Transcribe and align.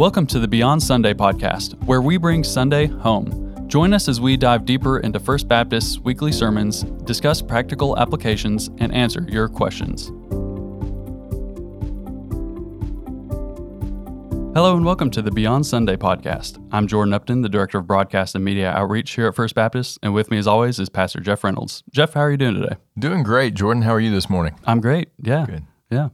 Welcome 0.00 0.26
to 0.28 0.38
the 0.38 0.48
Beyond 0.48 0.82
Sunday 0.82 1.12
podcast, 1.12 1.74
where 1.84 2.00
we 2.00 2.16
bring 2.16 2.42
Sunday 2.42 2.86
home. 2.86 3.68
Join 3.68 3.92
us 3.92 4.08
as 4.08 4.18
we 4.18 4.34
dive 4.34 4.64
deeper 4.64 5.00
into 5.00 5.20
First 5.20 5.46
Baptist's 5.46 5.98
weekly 5.98 6.32
sermons, 6.32 6.84
discuss 7.04 7.42
practical 7.42 7.98
applications, 7.98 8.68
and 8.78 8.94
answer 8.94 9.26
your 9.28 9.46
questions. 9.46 10.06
Hello 14.54 14.74
and 14.74 14.86
welcome 14.86 15.10
to 15.10 15.20
the 15.20 15.30
Beyond 15.30 15.66
Sunday 15.66 15.96
podcast. 15.96 16.66
I'm 16.72 16.86
Jordan 16.86 17.12
Upton, 17.12 17.42
the 17.42 17.50
Director 17.50 17.76
of 17.76 17.86
Broadcast 17.86 18.34
and 18.34 18.42
Media 18.42 18.70
Outreach 18.70 19.10
here 19.10 19.26
at 19.26 19.34
First 19.34 19.54
Baptist, 19.54 19.98
and 20.02 20.14
with 20.14 20.30
me 20.30 20.38
as 20.38 20.46
always 20.46 20.80
is 20.80 20.88
Pastor 20.88 21.20
Jeff 21.20 21.44
Reynolds. 21.44 21.82
Jeff, 21.90 22.14
how 22.14 22.20
are 22.20 22.30
you 22.30 22.38
doing 22.38 22.54
today? 22.54 22.76
Doing 22.98 23.22
great. 23.22 23.52
Jordan, 23.52 23.82
how 23.82 23.92
are 23.92 24.00
you 24.00 24.10
this 24.10 24.30
morning? 24.30 24.58
I'm 24.64 24.80
great. 24.80 25.10
Yeah. 25.22 25.44
Good. 25.44 25.66
Yeah. 25.90 26.08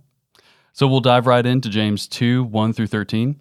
So 0.73 0.89
we'll 0.89 0.98
dive 0.98 1.29
right 1.29 1.46
into 1.46 1.68
James 1.68 2.09
2 2.09 2.43
1 2.43 2.73
through 2.73 2.89
13. 2.89 3.40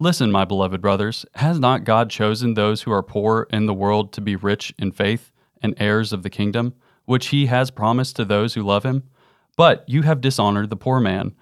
Listen, 0.00 0.30
my 0.30 0.44
beloved 0.44 0.80
brothers, 0.80 1.26
has 1.34 1.58
not 1.58 1.82
God 1.82 2.08
chosen 2.08 2.54
those 2.54 2.82
who 2.82 2.92
are 2.92 3.02
poor 3.02 3.48
in 3.50 3.66
the 3.66 3.74
world 3.74 4.12
to 4.12 4.20
be 4.20 4.36
rich 4.36 4.72
in 4.78 4.92
faith 4.92 5.32
and 5.60 5.74
heirs 5.76 6.12
of 6.12 6.22
the 6.22 6.30
kingdom, 6.30 6.74
which 7.04 7.28
he 7.28 7.46
has 7.46 7.72
promised 7.72 8.14
to 8.14 8.24
those 8.24 8.54
who 8.54 8.62
love 8.62 8.84
him? 8.84 9.02
But 9.56 9.82
you 9.88 10.02
have 10.02 10.20
dishonored 10.20 10.70
the 10.70 10.76
poor 10.76 11.00
man. 11.00 11.34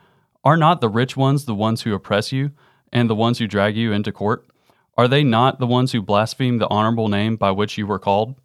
Are 0.42 0.56
not 0.56 0.80
the 0.80 0.88
rich 0.88 1.18
ones 1.18 1.44
the 1.44 1.54
ones 1.54 1.82
who 1.82 1.92
oppress 1.92 2.32
you, 2.32 2.52
and 2.90 3.10
the 3.10 3.14
ones 3.14 3.38
who 3.38 3.46
drag 3.46 3.76
you 3.76 3.92
into 3.92 4.10
court? 4.10 4.46
Are 4.96 5.06
they 5.06 5.22
not 5.22 5.58
the 5.58 5.66
ones 5.66 5.92
who 5.92 6.00
blaspheme 6.00 6.56
the 6.56 6.70
honorable 6.70 7.08
name 7.08 7.36
by 7.36 7.50
which 7.50 7.76
you 7.76 7.86
were 7.86 7.98
called? 7.98 8.36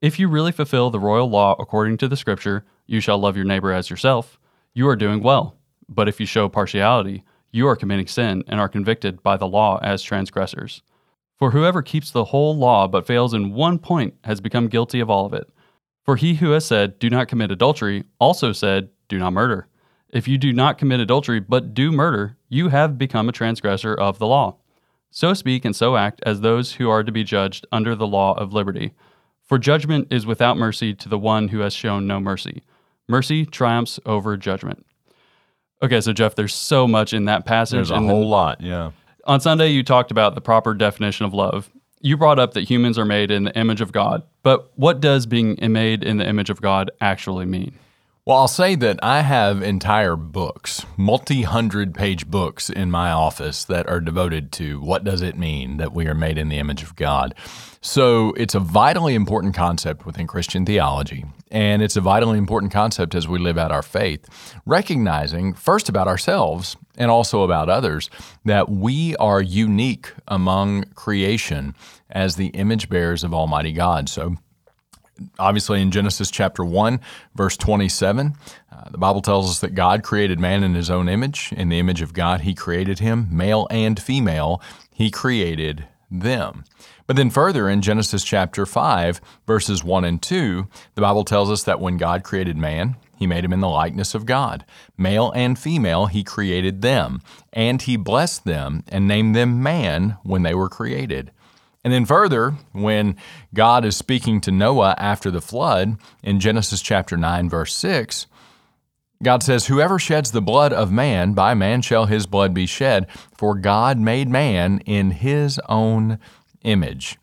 If 0.00 0.20
you 0.20 0.28
really 0.28 0.52
fulfill 0.52 0.90
the 0.90 1.00
royal 1.00 1.28
law 1.28 1.56
according 1.58 1.96
to 1.98 2.08
the 2.08 2.16
scripture, 2.16 2.64
you 2.86 3.00
shall 3.00 3.18
love 3.18 3.34
your 3.34 3.46
neighbor 3.46 3.72
as 3.72 3.90
yourself, 3.90 4.38
you 4.74 4.88
are 4.88 4.94
doing 4.94 5.24
well. 5.24 5.56
But 5.88 6.08
if 6.08 6.20
you 6.20 6.26
show 6.26 6.48
partiality, 6.48 7.24
you 7.50 7.66
are 7.68 7.76
committing 7.76 8.06
sin 8.06 8.44
and 8.46 8.60
are 8.60 8.68
convicted 8.68 9.22
by 9.22 9.36
the 9.36 9.46
law 9.46 9.78
as 9.82 10.02
transgressors. 10.02 10.82
For 11.38 11.50
whoever 11.52 11.82
keeps 11.82 12.10
the 12.10 12.26
whole 12.26 12.56
law 12.56 12.86
but 12.86 13.06
fails 13.06 13.32
in 13.34 13.54
one 13.54 13.78
point 13.78 14.14
has 14.24 14.40
become 14.40 14.68
guilty 14.68 15.00
of 15.00 15.08
all 15.08 15.26
of 15.26 15.32
it. 15.32 15.48
For 16.04 16.16
he 16.16 16.34
who 16.34 16.50
has 16.50 16.64
said, 16.64 16.98
Do 16.98 17.08
not 17.08 17.28
commit 17.28 17.50
adultery, 17.50 18.04
also 18.18 18.52
said, 18.52 18.90
Do 19.08 19.18
not 19.18 19.32
murder. 19.32 19.66
If 20.12 20.26
you 20.26 20.38
do 20.38 20.52
not 20.52 20.76
commit 20.76 21.00
adultery 21.00 21.40
but 21.40 21.72
do 21.72 21.92
murder, 21.92 22.36
you 22.48 22.68
have 22.68 22.98
become 22.98 23.28
a 23.28 23.32
transgressor 23.32 23.94
of 23.94 24.18
the 24.18 24.26
law. 24.26 24.56
So 25.10 25.34
speak 25.34 25.64
and 25.64 25.74
so 25.74 25.96
act 25.96 26.20
as 26.24 26.40
those 26.40 26.74
who 26.74 26.90
are 26.90 27.02
to 27.02 27.12
be 27.12 27.24
judged 27.24 27.66
under 27.72 27.94
the 27.94 28.06
law 28.06 28.34
of 28.34 28.52
liberty. 28.52 28.92
For 29.42 29.58
judgment 29.58 30.08
is 30.10 30.26
without 30.26 30.56
mercy 30.56 30.94
to 30.94 31.08
the 31.08 31.18
one 31.18 31.48
who 31.48 31.60
has 31.60 31.74
shown 31.74 32.06
no 32.06 32.20
mercy. 32.20 32.62
Mercy 33.08 33.44
triumphs 33.44 33.98
over 34.06 34.36
judgment. 34.36 34.86
Okay, 35.82 36.00
so 36.00 36.12
Jeff, 36.12 36.34
there's 36.34 36.54
so 36.54 36.86
much 36.86 37.12
in 37.12 37.24
that 37.24 37.46
passage. 37.46 37.76
There's 37.76 37.90
a 37.90 37.94
and 37.94 38.06
whole 38.06 38.28
lot, 38.28 38.60
yeah. 38.60 38.90
On 39.24 39.40
Sunday, 39.40 39.68
you 39.68 39.82
talked 39.82 40.10
about 40.10 40.34
the 40.34 40.40
proper 40.40 40.74
definition 40.74 41.26
of 41.26 41.34
love. 41.34 41.70
You 42.00 42.16
brought 42.16 42.38
up 42.38 42.54
that 42.54 42.62
humans 42.62 42.98
are 42.98 43.04
made 43.04 43.30
in 43.30 43.44
the 43.44 43.58
image 43.58 43.80
of 43.80 43.92
God, 43.92 44.22
but 44.42 44.70
what 44.76 45.00
does 45.00 45.26
being 45.26 45.56
made 45.60 46.02
in 46.02 46.16
the 46.16 46.26
image 46.26 46.50
of 46.50 46.60
God 46.60 46.90
actually 47.00 47.44
mean? 47.46 47.78
Well, 48.26 48.36
I'll 48.36 48.48
say 48.48 48.74
that 48.74 49.00
I 49.02 49.22
have 49.22 49.62
entire 49.62 50.14
books, 50.14 50.84
multi 50.98 51.40
hundred 51.42 51.94
page 51.94 52.26
books 52.26 52.68
in 52.68 52.90
my 52.90 53.10
office 53.10 53.64
that 53.64 53.88
are 53.88 53.98
devoted 53.98 54.52
to 54.52 54.78
what 54.82 55.04
does 55.04 55.22
it 55.22 55.38
mean 55.38 55.78
that 55.78 55.94
we 55.94 56.06
are 56.06 56.14
made 56.14 56.36
in 56.36 56.50
the 56.50 56.58
image 56.58 56.82
of 56.82 56.94
God. 56.96 57.34
So 57.80 58.32
it's 58.32 58.54
a 58.54 58.60
vitally 58.60 59.14
important 59.14 59.54
concept 59.54 60.04
within 60.04 60.26
Christian 60.26 60.66
theology, 60.66 61.24
and 61.50 61.80
it's 61.80 61.96
a 61.96 62.02
vitally 62.02 62.36
important 62.36 62.72
concept 62.72 63.14
as 63.14 63.26
we 63.26 63.38
live 63.38 63.56
out 63.56 63.72
our 63.72 63.82
faith, 63.82 64.54
recognizing 64.66 65.54
first 65.54 65.88
about 65.88 66.06
ourselves 66.06 66.76
and 66.98 67.10
also 67.10 67.42
about 67.42 67.70
others 67.70 68.10
that 68.44 68.68
we 68.68 69.16
are 69.16 69.40
unique 69.40 70.12
among 70.28 70.84
creation 70.94 71.74
as 72.10 72.36
the 72.36 72.48
image 72.48 72.90
bearers 72.90 73.24
of 73.24 73.32
Almighty 73.32 73.72
God. 73.72 74.10
So 74.10 74.36
obviously 75.38 75.80
in 75.82 75.90
Genesis 75.90 76.30
chapter 76.30 76.64
1, 76.64 77.00
verse 77.34 77.56
27, 77.56 78.34
uh, 78.72 78.90
the 78.90 78.98
Bible 78.98 79.22
tells 79.22 79.50
us 79.50 79.60
that 79.60 79.74
God 79.74 80.02
created 80.02 80.38
man 80.38 80.62
in 80.62 80.74
his 80.74 80.90
own 80.90 81.08
image. 81.08 81.52
In 81.56 81.68
the 81.68 81.78
image 81.78 82.02
of 82.02 82.12
God, 82.12 82.42
he 82.42 82.54
created 82.54 82.98
him, 82.98 83.28
male 83.30 83.66
and 83.70 84.00
female, 84.00 84.62
he 84.92 85.10
created 85.10 85.86
them. 86.10 86.64
But 87.06 87.16
then 87.16 87.30
further 87.30 87.68
in 87.68 87.82
Genesis 87.82 88.22
chapter 88.22 88.64
5, 88.64 89.20
verses 89.46 89.82
1 89.82 90.04
and 90.04 90.22
2, 90.22 90.68
the 90.94 91.00
Bible 91.00 91.24
tells 91.24 91.50
us 91.50 91.64
that 91.64 91.80
when 91.80 91.96
God 91.96 92.22
created 92.22 92.56
man, 92.56 92.96
he 93.16 93.26
made 93.26 93.44
him 93.44 93.52
in 93.52 93.60
the 93.60 93.68
likeness 93.68 94.14
of 94.14 94.26
God. 94.26 94.64
Male 94.96 95.30
and 95.32 95.58
female, 95.58 96.06
he 96.06 96.22
created 96.24 96.82
them, 96.82 97.20
and 97.52 97.82
he 97.82 97.96
blessed 97.96 98.44
them 98.44 98.84
and 98.88 99.06
named 99.08 99.34
them 99.34 99.62
man 99.62 100.18
when 100.22 100.42
they 100.42 100.54
were 100.54 100.68
created. 100.68 101.32
And 101.82 101.92
then 101.92 102.04
further, 102.04 102.54
when 102.72 103.16
God 103.54 103.84
is 103.84 103.96
speaking 103.96 104.40
to 104.42 104.50
Noah 104.50 104.94
after 104.98 105.30
the 105.30 105.40
flood 105.40 105.96
in 106.22 106.40
Genesis 106.40 106.82
chapter 106.82 107.16
9, 107.16 107.48
verse 107.48 107.74
6, 107.74 108.26
God 109.22 109.42
says, 109.42 109.66
Whoever 109.66 109.98
sheds 109.98 110.32
the 110.32 110.42
blood 110.42 110.72
of 110.72 110.92
man, 110.92 111.32
by 111.32 111.54
man 111.54 111.82
shall 111.82 112.06
his 112.06 112.26
blood 112.26 112.54
be 112.54 112.66
shed, 112.66 113.06
for 113.36 113.54
God 113.54 113.98
made 113.98 114.28
man 114.28 114.80
in 114.80 115.10
his 115.10 115.60
own 115.68 116.18
image. 116.62 117.18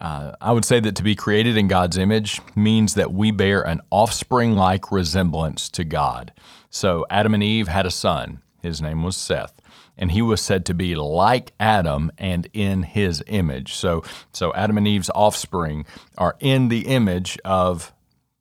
Uh, 0.00 0.32
I 0.40 0.52
would 0.52 0.64
say 0.64 0.80
that 0.80 0.94
to 0.96 1.02
be 1.02 1.14
created 1.14 1.56
in 1.56 1.68
God's 1.68 1.96
image 1.96 2.40
means 2.54 2.94
that 2.94 3.12
we 3.12 3.30
bear 3.30 3.62
an 3.62 3.80
offspring 3.90 4.54
like 4.54 4.92
resemblance 4.92 5.68
to 5.70 5.84
God. 5.84 6.32
So 6.68 7.06
Adam 7.10 7.32
and 7.32 7.42
Eve 7.42 7.68
had 7.68 7.86
a 7.86 7.90
son. 7.90 8.42
His 8.60 8.82
name 8.82 9.02
was 9.02 9.16
Seth. 9.16 9.60
And 9.98 10.10
he 10.12 10.20
was 10.22 10.40
said 10.42 10.66
to 10.66 10.74
be 10.74 10.94
like 10.94 11.52
Adam 11.58 12.12
and 12.18 12.48
in 12.52 12.82
his 12.82 13.22
image. 13.26 13.74
So, 13.74 14.04
so 14.32 14.52
Adam 14.54 14.76
and 14.76 14.86
Eve's 14.86 15.10
offspring 15.14 15.86
are 16.18 16.36
in 16.40 16.68
the 16.68 16.86
image 16.86 17.38
of 17.44 17.92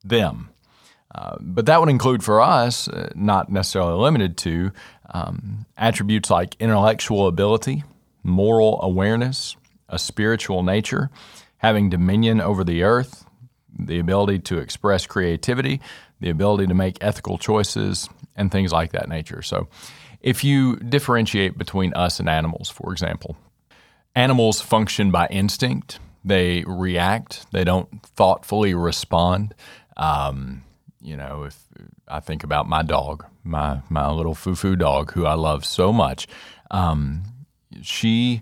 them. 0.03 0.49
Uh, 1.13 1.37
but 1.39 1.65
that 1.65 1.79
would 1.79 1.89
include 1.89 2.23
for 2.23 2.41
us, 2.41 2.89
uh, 2.89 3.09
not 3.15 3.49
necessarily 3.49 3.93
limited 3.93 4.35
to, 4.37 4.71
um, 5.11 5.65
attributes 5.77 6.29
like 6.29 6.57
intellectual 6.59 7.27
ability, 7.27 7.83
moral 8.21 8.81
awareness, 8.81 9.55
a 9.87 9.97
spiritual 9.97 10.61
nature, 10.61 11.09
having 11.57 11.89
dominion 11.89 12.41
over 12.41 12.65
the 12.65 12.83
earth, 12.83 13.25
the 13.79 13.99
ability 13.99 14.39
to 14.39 14.57
express 14.57 15.07
creativity, 15.07 15.79
the 16.19 16.29
ability 16.29 16.67
to 16.67 16.73
make 16.73 16.97
ethical 17.01 17.37
choices, 17.37 18.09
and 18.35 18.51
things 18.51 18.71
like 18.71 18.91
that 18.91 19.07
nature. 19.07 19.41
So, 19.41 19.67
if 20.25 20.43
you 20.43 20.75
differentiate 20.77 21.55
between 21.55 21.93
us 21.93 22.19
and 22.19 22.27
animals, 22.27 22.67
for 22.69 22.91
example, 22.91 23.37
animals 24.15 24.59
function 24.59 25.11
by 25.11 25.27
instinct, 25.27 25.99
they 26.25 26.63
react, 26.65 27.45
they 27.51 27.63
don't 27.63 28.01
thoughtfully 28.01 28.73
respond. 28.73 29.53
Um, 29.95 30.63
you 30.99 31.15
know, 31.15 31.43
if 31.43 31.63
I 32.07 32.19
think 32.21 32.43
about 32.43 32.67
my 32.67 32.81
dog, 32.81 33.23
my 33.43 33.81
my 33.87 34.09
little 34.09 34.33
foo-foo 34.33 34.75
dog, 34.75 35.11
who 35.11 35.27
I 35.27 35.35
love 35.35 35.63
so 35.63 35.93
much, 35.93 36.27
um, 36.71 37.21
she 37.83 38.41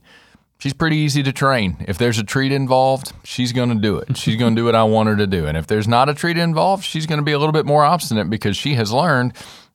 she's 0.60 0.74
pretty 0.74 0.96
easy 0.96 1.22
to 1.24 1.34
train. 1.34 1.84
If 1.86 1.98
there's 1.98 2.18
a 2.18 2.24
treat 2.24 2.54
involved, 2.54 3.12
she's 3.26 3.52
going 3.52 3.70
to 3.70 3.76
do 3.76 3.98
it. 3.98 4.16
She's 4.16 4.38
going 4.38 4.56
to 4.56 4.62
do 4.62 4.66
what 4.66 4.76
I 4.76 4.84
want 4.84 5.10
her 5.10 5.18
to 5.18 5.28
do. 5.28 5.48
And 5.48 5.58
if 5.58 5.68
there's 5.68 5.90
not 5.90 6.08
a 6.08 6.14
treat 6.14 6.38
involved, 6.38 6.86
she's 6.86 7.06
going 7.06 7.20
to 7.20 7.26
be 7.26 7.34
a 7.34 7.40
little 7.40 7.52
bit 7.52 7.66
more 7.66 7.84
obstinate 7.84 8.30
because 8.30 8.56
she 8.56 8.76
has 8.76 8.94
learned 8.94 9.34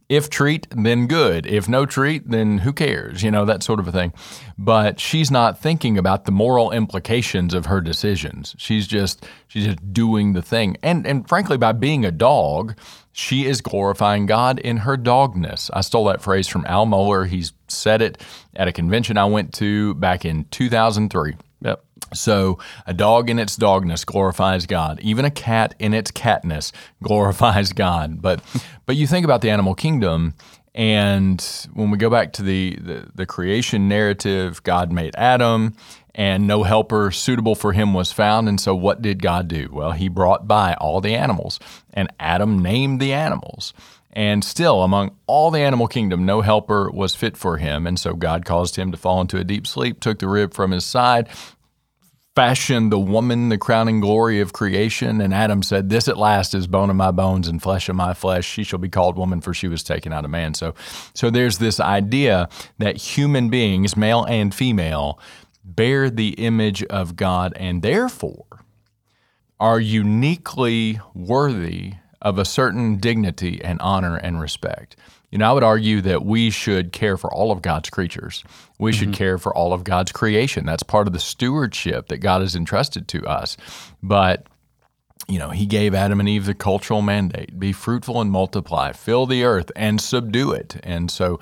if 0.08 0.30
treat, 0.30 0.66
then 0.70 1.06
good. 1.06 1.46
If 1.46 1.68
no 1.68 1.84
treat, 1.84 2.30
then 2.30 2.58
who 2.58 2.72
cares? 2.72 3.22
You 3.22 3.30
know, 3.30 3.44
that 3.44 3.62
sort 3.62 3.78
of 3.78 3.86
a 3.88 3.92
thing. 3.92 4.14
But 4.56 4.98
she's 4.98 5.30
not 5.30 5.60
thinking 5.60 5.98
about 5.98 6.24
the 6.24 6.32
moral 6.32 6.70
implications 6.70 7.52
of 7.52 7.66
her 7.66 7.80
decisions. 7.80 8.54
She's 8.58 8.86
just 8.86 9.26
she's 9.48 9.66
just 9.66 9.92
doing 9.92 10.32
the 10.32 10.42
thing. 10.42 10.76
And 10.82 11.06
and 11.06 11.28
frankly, 11.28 11.58
by 11.58 11.72
being 11.72 12.06
a 12.06 12.10
dog, 12.10 12.74
she 13.12 13.44
is 13.44 13.60
glorifying 13.60 14.24
God 14.24 14.58
in 14.58 14.78
her 14.78 14.96
dogness. 14.96 15.70
I 15.74 15.82
stole 15.82 16.06
that 16.06 16.22
phrase 16.22 16.48
from 16.48 16.64
Al 16.66 16.86
Mohler. 16.86 17.26
He's 17.28 17.52
said 17.68 18.00
it 18.00 18.22
at 18.56 18.68
a 18.68 18.72
convention 18.72 19.18
I 19.18 19.26
went 19.26 19.52
to 19.54 19.94
back 19.94 20.24
in 20.24 20.44
2003. 20.44 21.34
So 22.14 22.58
a 22.86 22.94
dog 22.94 23.30
in 23.30 23.38
its 23.38 23.56
dogness 23.56 24.04
glorifies 24.04 24.66
God. 24.66 25.00
Even 25.00 25.24
a 25.24 25.30
cat 25.30 25.74
in 25.78 25.94
its 25.94 26.10
catness 26.10 26.72
glorifies 27.02 27.72
God. 27.72 28.20
But 28.22 28.40
but 28.86 28.96
you 28.96 29.06
think 29.06 29.24
about 29.24 29.40
the 29.40 29.50
animal 29.50 29.74
kingdom, 29.74 30.34
and 30.74 31.44
when 31.74 31.90
we 31.90 31.98
go 31.98 32.08
back 32.08 32.32
to 32.34 32.42
the, 32.42 32.76
the, 32.76 33.08
the 33.14 33.26
creation 33.26 33.88
narrative, 33.88 34.62
God 34.62 34.92
made 34.92 35.14
Adam, 35.16 35.74
and 36.14 36.46
no 36.46 36.62
helper 36.62 37.10
suitable 37.10 37.54
for 37.54 37.72
him 37.72 37.94
was 37.94 38.12
found. 38.12 38.48
And 38.48 38.60
so, 38.60 38.74
what 38.74 39.02
did 39.02 39.22
God 39.22 39.48
do? 39.48 39.68
Well, 39.72 39.92
he 39.92 40.08
brought 40.08 40.46
by 40.46 40.74
all 40.74 41.00
the 41.00 41.14
animals, 41.14 41.58
and 41.92 42.12
Adam 42.20 42.62
named 42.62 43.00
the 43.00 43.12
animals. 43.12 43.74
And 44.12 44.44
still, 44.44 44.82
among 44.82 45.16
all 45.26 45.50
the 45.50 45.60
animal 45.60 45.86
kingdom, 45.86 46.24
no 46.24 46.40
helper 46.40 46.90
was 46.90 47.14
fit 47.14 47.36
for 47.36 47.58
him. 47.58 47.86
And 47.86 48.00
so 48.00 48.14
God 48.14 48.44
caused 48.44 48.74
him 48.74 48.90
to 48.90 48.96
fall 48.96 49.20
into 49.20 49.36
a 49.36 49.44
deep 49.44 49.66
sleep, 49.66 50.00
took 50.00 50.18
the 50.18 50.28
rib 50.28 50.54
from 50.54 50.70
his 50.70 50.84
side, 50.84 51.28
fashioned 52.38 52.92
the 52.92 53.00
woman, 53.00 53.48
the 53.48 53.58
crowning 53.58 53.98
glory 53.98 54.38
of 54.38 54.52
creation. 54.52 55.20
And 55.20 55.34
Adam 55.34 55.60
said, 55.60 55.88
This 55.88 56.06
at 56.06 56.16
last 56.16 56.54
is 56.54 56.68
bone 56.68 56.88
of 56.88 56.94
my 56.94 57.10
bones 57.10 57.48
and 57.48 57.60
flesh 57.60 57.88
of 57.88 57.96
my 57.96 58.14
flesh. 58.14 58.46
She 58.48 58.62
shall 58.62 58.78
be 58.78 58.88
called 58.88 59.18
woman, 59.18 59.40
for 59.40 59.52
she 59.52 59.66
was 59.66 59.82
taken 59.82 60.12
out 60.12 60.24
of 60.24 60.30
man. 60.30 60.54
So, 60.54 60.76
so 61.14 61.30
there's 61.30 61.58
this 61.58 61.80
idea 61.80 62.48
that 62.78 62.96
human 62.96 63.48
beings, 63.48 63.96
male 63.96 64.22
and 64.22 64.54
female, 64.54 65.18
bear 65.64 66.10
the 66.10 66.28
image 66.34 66.84
of 66.84 67.16
God 67.16 67.54
and 67.56 67.82
therefore 67.82 68.46
are 69.58 69.80
uniquely 69.80 71.00
worthy 71.14 71.94
of 72.22 72.38
a 72.38 72.44
certain 72.44 72.98
dignity 72.98 73.60
and 73.64 73.80
honor 73.80 74.16
and 74.16 74.40
respect. 74.40 74.94
You 75.30 75.38
know, 75.38 75.50
I 75.50 75.52
would 75.52 75.62
argue 75.62 76.00
that 76.02 76.24
we 76.24 76.50
should 76.50 76.92
care 76.92 77.16
for 77.18 77.32
all 77.32 77.52
of 77.52 77.60
God's 77.60 77.90
creatures. 77.90 78.44
We 78.78 78.92
should 78.92 79.08
mm-hmm. 79.08 79.14
care 79.14 79.38
for 79.38 79.54
all 79.54 79.72
of 79.72 79.84
God's 79.84 80.10
creation. 80.12 80.64
That's 80.64 80.82
part 80.82 81.06
of 81.06 81.12
the 81.12 81.18
stewardship 81.18 82.08
that 82.08 82.18
God 82.18 82.40
has 82.40 82.56
entrusted 82.56 83.08
to 83.08 83.26
us. 83.26 83.56
But 84.02 84.46
you 85.28 85.38
know, 85.38 85.50
he 85.50 85.66
gave 85.66 85.94
Adam 85.94 86.20
and 86.20 86.28
Eve 86.28 86.46
the 86.46 86.54
cultural 86.54 87.02
mandate 87.02 87.58
be 87.58 87.72
fruitful 87.72 88.20
and 88.20 88.30
multiply, 88.30 88.92
fill 88.92 89.26
the 89.26 89.44
earth 89.44 89.70
and 89.76 90.00
subdue 90.00 90.52
it. 90.52 90.80
And 90.82 91.10
so 91.10 91.38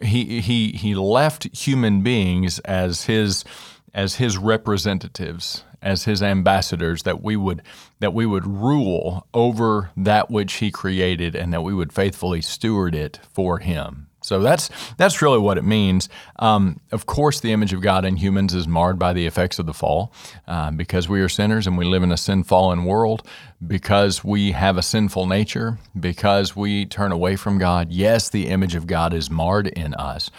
he 0.00 0.40
he 0.40 0.72
he 0.72 0.94
left 0.94 1.44
human 1.56 2.02
beings 2.02 2.60
as 2.60 3.04
his 3.04 3.44
as 3.92 4.16
his 4.16 4.38
representatives 4.38 5.64
as 5.84 6.04
his 6.04 6.22
ambassadors 6.22 7.04
that 7.04 7.22
we 7.22 7.36
would 7.36 7.62
that 8.00 8.12
we 8.12 8.26
would 8.26 8.46
rule 8.46 9.26
over 9.32 9.90
that 9.96 10.30
which 10.30 10.54
he 10.54 10.70
created 10.70 11.36
and 11.36 11.52
that 11.52 11.62
we 11.62 11.72
would 11.72 11.92
faithfully 11.92 12.40
steward 12.40 12.94
it 12.94 13.20
for 13.32 13.58
him 13.58 14.08
so 14.24 14.40
that's 14.40 14.70
that's 14.96 15.20
really 15.20 15.38
what 15.38 15.58
it 15.58 15.64
means. 15.64 16.08
Um, 16.38 16.80
of 16.92 17.04
course, 17.04 17.40
the 17.40 17.52
image 17.52 17.74
of 17.74 17.82
God 17.82 18.06
in 18.06 18.16
humans 18.16 18.54
is 18.54 18.66
marred 18.66 18.98
by 18.98 19.12
the 19.12 19.26
effects 19.26 19.58
of 19.58 19.66
the 19.66 19.74
fall, 19.74 20.14
uh, 20.48 20.70
because 20.70 21.10
we 21.10 21.20
are 21.20 21.28
sinners 21.28 21.66
and 21.66 21.76
we 21.76 21.84
live 21.84 22.02
in 22.02 22.10
a 22.10 22.16
sin 22.16 22.42
fallen 22.42 22.86
world. 22.86 23.22
Because 23.66 24.22
we 24.22 24.52
have 24.52 24.76
a 24.76 24.82
sinful 24.82 25.26
nature, 25.26 25.78
because 25.98 26.54
we 26.54 26.84
turn 26.86 27.12
away 27.12 27.36
from 27.36 27.58
God. 27.58 27.90
Yes, 27.90 28.28
the 28.28 28.48
image 28.48 28.74
of 28.74 28.86
God 28.86 29.14
is 29.14 29.30
marred 29.30 29.68
in 29.68 29.94
us. 29.94 30.30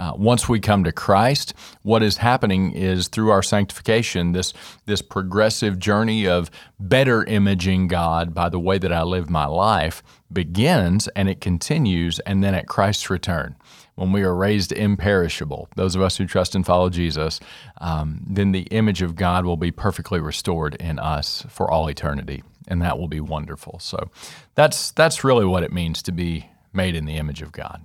Uh, 0.00 0.12
once 0.16 0.48
we 0.48 0.58
come 0.58 0.82
to 0.84 0.92
Christ, 0.92 1.52
what 1.82 2.02
is 2.02 2.16
happening 2.16 2.72
is 2.72 3.08
through 3.08 3.30
our 3.30 3.42
sanctification, 3.42 4.32
this 4.32 4.54
this 4.86 5.02
progressive 5.02 5.78
journey 5.78 6.26
of 6.26 6.50
better 6.80 7.24
imaging 7.24 7.88
God 7.88 8.34
by 8.34 8.48
the 8.48 8.58
way 8.58 8.78
that 8.78 8.92
I 8.92 9.02
live 9.02 9.28
my 9.28 9.46
life 9.46 10.02
begins 10.32 11.08
and 11.08 11.28
it 11.28 11.40
continues, 11.40 12.18
and 12.20 12.42
then 12.42 12.54
at 12.54 12.66
Christ's 12.66 13.10
return, 13.10 13.54
when 13.94 14.12
we 14.12 14.22
are 14.22 14.34
raised 14.34 14.72
imperishable, 14.72 15.68
those 15.76 15.94
of 15.94 16.02
us 16.02 16.16
who 16.16 16.26
trust 16.26 16.54
and 16.54 16.64
follow 16.64 16.88
Jesus, 16.88 17.40
um, 17.80 18.22
then 18.26 18.52
the 18.52 18.62
image 18.70 19.02
of 19.02 19.16
God 19.16 19.44
will 19.44 19.56
be 19.56 19.70
perfectly 19.70 20.20
restored 20.20 20.74
in 20.76 20.98
us 20.98 21.44
for 21.48 21.70
all 21.70 21.88
eternity, 21.88 22.42
and 22.68 22.80
that 22.82 22.98
will 22.98 23.08
be 23.08 23.20
wonderful. 23.20 23.78
So 23.80 24.10
that's 24.54 24.92
that's 24.92 25.24
really 25.24 25.44
what 25.44 25.62
it 25.62 25.72
means 25.72 26.02
to 26.02 26.12
be 26.12 26.48
made 26.72 26.94
in 26.94 27.04
the 27.04 27.16
image 27.16 27.42
of 27.42 27.52
God. 27.52 27.84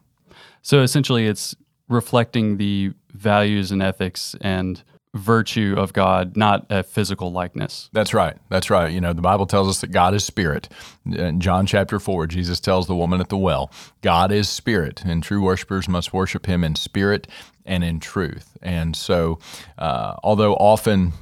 So 0.61 0.81
essentially, 0.81 1.27
it's 1.27 1.55
reflecting 1.89 2.57
the 2.57 2.93
values 3.13 3.71
and 3.71 3.81
ethics 3.81 4.35
and 4.41 4.83
virtue 5.13 5.75
of 5.77 5.93
God, 5.93 6.37
not 6.37 6.65
a 6.69 6.83
physical 6.83 7.31
likeness. 7.31 7.89
That's 7.93 8.13
right. 8.13 8.37
That's 8.49 8.69
right. 8.69 8.91
You 8.91 9.01
know, 9.01 9.13
the 9.13 9.21
Bible 9.21 9.45
tells 9.45 9.67
us 9.67 9.81
that 9.81 9.91
God 9.91 10.13
is 10.13 10.23
spirit. 10.23 10.69
In 11.05 11.39
John 11.39 11.65
chapter 11.65 11.99
4, 11.99 12.27
Jesus 12.27 12.59
tells 12.59 12.87
the 12.87 12.95
woman 12.95 13.19
at 13.19 13.29
the 13.29 13.37
well, 13.37 13.71
God 14.01 14.31
is 14.31 14.49
spirit, 14.49 15.03
and 15.05 15.23
true 15.23 15.41
worshipers 15.41 15.87
must 15.87 16.13
worship 16.13 16.45
him 16.45 16.63
in 16.63 16.75
spirit 16.75 17.27
and 17.65 17.83
in 17.83 17.99
truth. 17.99 18.57
And 18.61 18.95
so, 18.95 19.39
uh, 19.77 20.15
although 20.23 20.55
often 20.55 21.13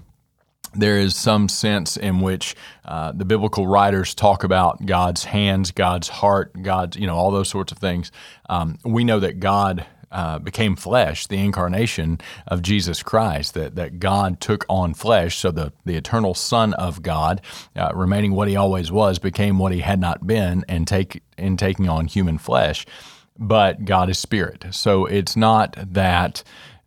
there 0.76 0.98
is 1.00 1.16
some 1.16 1.48
sense 1.48 1.98
in 1.98 2.20
which 2.20 2.56
uh, 2.84 3.12
the 3.14 3.26
biblical 3.26 3.66
writers 3.68 4.14
talk 4.14 4.44
about 4.44 4.86
God's 4.86 5.24
hands, 5.26 5.72
God's 5.72 6.10
heart, 6.10 6.62
God's, 6.62 6.98
you 6.98 7.08
know, 7.08 7.16
all 7.16 7.32
those 7.32 7.50
sorts 7.50 7.72
of 7.72 7.78
things. 7.78 8.12
Um, 8.50 8.78
we 8.84 9.04
know 9.04 9.20
that 9.20 9.40
God 9.40 9.86
uh, 10.16 10.40
became 10.40 10.78
flesh, 10.78 11.28
the 11.28 11.36
incarnation 11.36 12.18
of 12.48 12.62
Jesus 12.62 13.04
Christ, 13.04 13.54
that, 13.54 13.76
that 13.76 14.00
God 14.00 14.40
took 14.40 14.66
on 14.70 14.94
flesh. 14.94 15.36
So 15.36 15.52
the, 15.52 15.74
the 15.84 15.98
eternal 15.98 16.34
Son 16.34 16.74
of 16.76 17.02
God, 17.02 17.42
uh, 17.76 17.92
remaining 17.94 18.32
what 18.32 18.48
he 18.48 18.56
always 18.56 18.94
was, 18.94 19.20
became 19.20 19.60
what 19.60 19.74
he 19.74 19.82
had 19.82 20.00
not 20.00 20.26
been 20.26 20.64
and 20.70 20.88
take, 20.88 21.22
in 21.38 21.58
taking 21.58 21.90
on 21.90 22.08
human 22.08 22.38
flesh. 22.38 22.86
But 23.38 23.84
God 23.84 24.10
is 24.10 24.18
spirit. 24.18 24.68
So 24.72 25.06
it's 25.06 25.36
not 25.36 25.76
that 25.78 26.44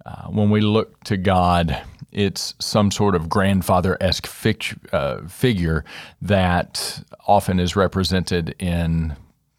uh, 0.07 0.29
when 0.29 0.49
we 0.49 0.63
look 0.63 1.05
to 1.05 1.19
God, 1.19 1.83
it's 2.11 2.55
some 2.59 2.91
sort 2.91 3.15
of 3.15 3.29
grandfather 3.29 3.99
esque 4.01 4.27
uh, 4.91 5.27
figure 5.29 5.85
that 6.23 7.05
often 7.27 7.61
is 7.61 7.77
represented 7.77 8.55
in 8.59 9.17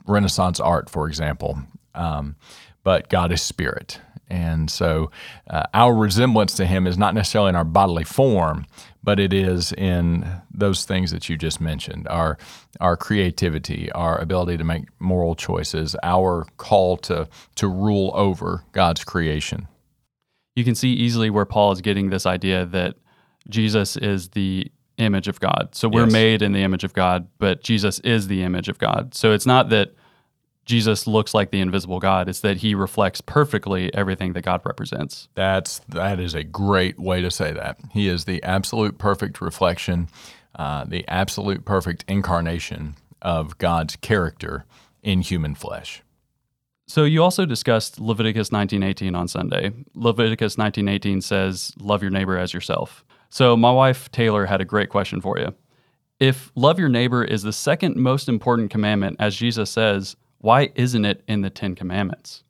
Renaissance 0.07 0.59
art, 0.59 0.89
for 0.89 1.07
example. 1.07 1.59
Um, 1.93 2.35
but 2.83 3.09
God 3.09 3.31
is 3.31 3.41
spirit. 3.41 3.99
And 4.29 4.69
so 4.69 5.11
uh, 5.49 5.63
our 5.73 5.95
resemblance 5.95 6.53
to 6.55 6.65
him 6.65 6.85
is 6.85 6.97
not 6.97 7.15
necessarily 7.15 7.49
in 7.49 7.55
our 7.55 7.63
bodily 7.63 8.03
form, 8.03 8.65
but 9.03 9.19
it 9.19 9.33
is 9.33 9.71
in 9.73 10.25
those 10.53 10.85
things 10.85 11.11
that 11.11 11.29
you 11.29 11.37
just 11.37 11.59
mentioned 11.59 12.07
our, 12.09 12.37
our 12.79 12.95
creativity, 12.95 13.91
our 13.93 14.19
ability 14.19 14.57
to 14.57 14.63
make 14.63 14.83
moral 14.99 15.35
choices, 15.35 15.95
our 16.03 16.45
call 16.57 16.97
to, 16.97 17.27
to 17.55 17.67
rule 17.67 18.11
over 18.13 18.63
God's 18.71 19.03
creation. 19.03 19.67
You 20.55 20.63
can 20.63 20.75
see 20.75 20.93
easily 20.93 21.29
where 21.29 21.45
Paul 21.45 21.71
is 21.71 21.81
getting 21.81 22.09
this 22.09 22.25
idea 22.25 22.65
that 22.67 22.97
Jesus 23.47 23.97
is 23.97 24.29
the 24.29 24.71
image 24.97 25.27
of 25.27 25.39
God. 25.39 25.69
So 25.71 25.87
we're 25.87 26.03
yes. 26.03 26.11
made 26.11 26.41
in 26.41 26.51
the 26.51 26.61
image 26.61 26.83
of 26.83 26.93
God, 26.93 27.27
but 27.39 27.63
Jesus 27.63 27.99
is 27.99 28.27
the 28.27 28.43
image 28.43 28.67
of 28.67 28.77
God. 28.77 29.15
So 29.15 29.31
it's 29.31 29.45
not 29.45 29.69
that 29.69 29.93
Jesus 30.69 31.07
looks 31.07 31.33
like 31.33 31.49
the 31.49 31.61
invisible 31.61 31.99
God. 31.99 32.29
It's 32.29 32.41
that 32.41 32.57
he 32.57 32.75
reflects 32.75 33.21
perfectly 33.21 33.91
everything 33.95 34.33
that 34.33 34.43
God 34.43 34.61
represents. 34.63 35.27
That's 35.33 35.79
that 35.89 36.19
is 36.19 36.35
a 36.35 36.43
great 36.43 36.99
way 36.99 37.23
to 37.23 37.31
say 37.31 37.51
that. 37.51 37.79
He 37.91 38.07
is 38.07 38.25
the 38.25 38.41
absolute 38.43 38.99
perfect 38.99 39.41
reflection, 39.41 40.09
uh, 40.53 40.85
the 40.85 41.03
absolute 41.07 41.65
perfect 41.65 42.05
incarnation 42.07 42.97
of 43.19 43.57
God's 43.57 43.95
character 43.95 44.65
in 45.01 45.21
human 45.21 45.55
flesh. 45.55 46.03
So 46.85 47.03
you 47.03 47.23
also 47.23 47.47
discussed 47.47 47.99
Leviticus 47.99 48.51
19:18 48.51 49.15
on 49.15 49.27
Sunday. 49.27 49.71
Leviticus 49.95 50.55
19:18 50.55 51.21
says, 51.21 51.73
"Love 51.79 52.03
your 52.03 52.11
neighbor 52.11 52.37
as 52.37 52.53
yourself." 52.53 53.03
So 53.31 53.57
my 53.57 53.71
wife 53.71 54.11
Taylor 54.11 54.45
had 54.45 54.61
a 54.61 54.65
great 54.65 54.89
question 54.89 55.19
for 55.19 55.39
you. 55.39 55.55
If 56.19 56.51
love 56.53 56.77
your 56.77 56.89
neighbor 56.89 57.23
is 57.23 57.41
the 57.41 57.53
second 57.53 57.95
most 57.95 58.29
important 58.29 58.69
commandment 58.69 59.15
as 59.19 59.35
Jesus 59.35 59.71
says, 59.71 60.15
why 60.39 60.71
isn't 60.75 61.05
it 61.05 61.23
in 61.27 61.41
the 61.41 61.49
Ten 61.49 61.75
Commandments? 61.75 62.43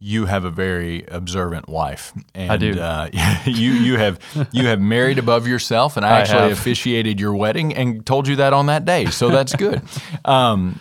You 0.00 0.26
have 0.26 0.44
a 0.44 0.50
very 0.50 1.04
observant 1.08 1.68
wife, 1.68 2.12
and 2.34 2.52
I 2.52 2.56
do. 2.56 2.78
Uh, 2.78 3.08
you 3.46 3.72
you 3.72 3.96
have 3.96 4.18
you 4.52 4.66
have 4.66 4.80
married 4.80 5.18
above 5.18 5.46
yourself, 5.46 5.96
and 5.96 6.04
I 6.04 6.20
actually 6.20 6.50
officiated 6.52 7.20
your 7.20 7.34
wedding 7.34 7.74
and 7.74 8.04
told 8.04 8.28
you 8.28 8.36
that 8.36 8.52
on 8.52 8.66
that 8.66 8.84
day, 8.84 9.06
so 9.06 9.30
that's 9.30 9.54
good. 9.54 9.80
um, 10.24 10.80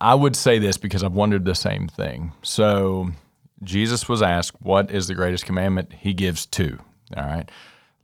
I 0.00 0.14
would 0.14 0.34
say 0.34 0.58
this 0.58 0.78
because 0.78 1.04
I've 1.04 1.12
wondered 1.12 1.44
the 1.44 1.54
same 1.54 1.86
thing. 1.86 2.32
So 2.42 3.10
Jesus 3.62 4.08
was 4.08 4.20
asked, 4.20 4.60
"What 4.62 4.90
is 4.90 5.06
the 5.06 5.14
greatest 5.14 5.44
commandment?" 5.44 5.92
He 5.92 6.12
gives 6.12 6.44
two. 6.44 6.78
All 7.16 7.24
right, 7.24 7.48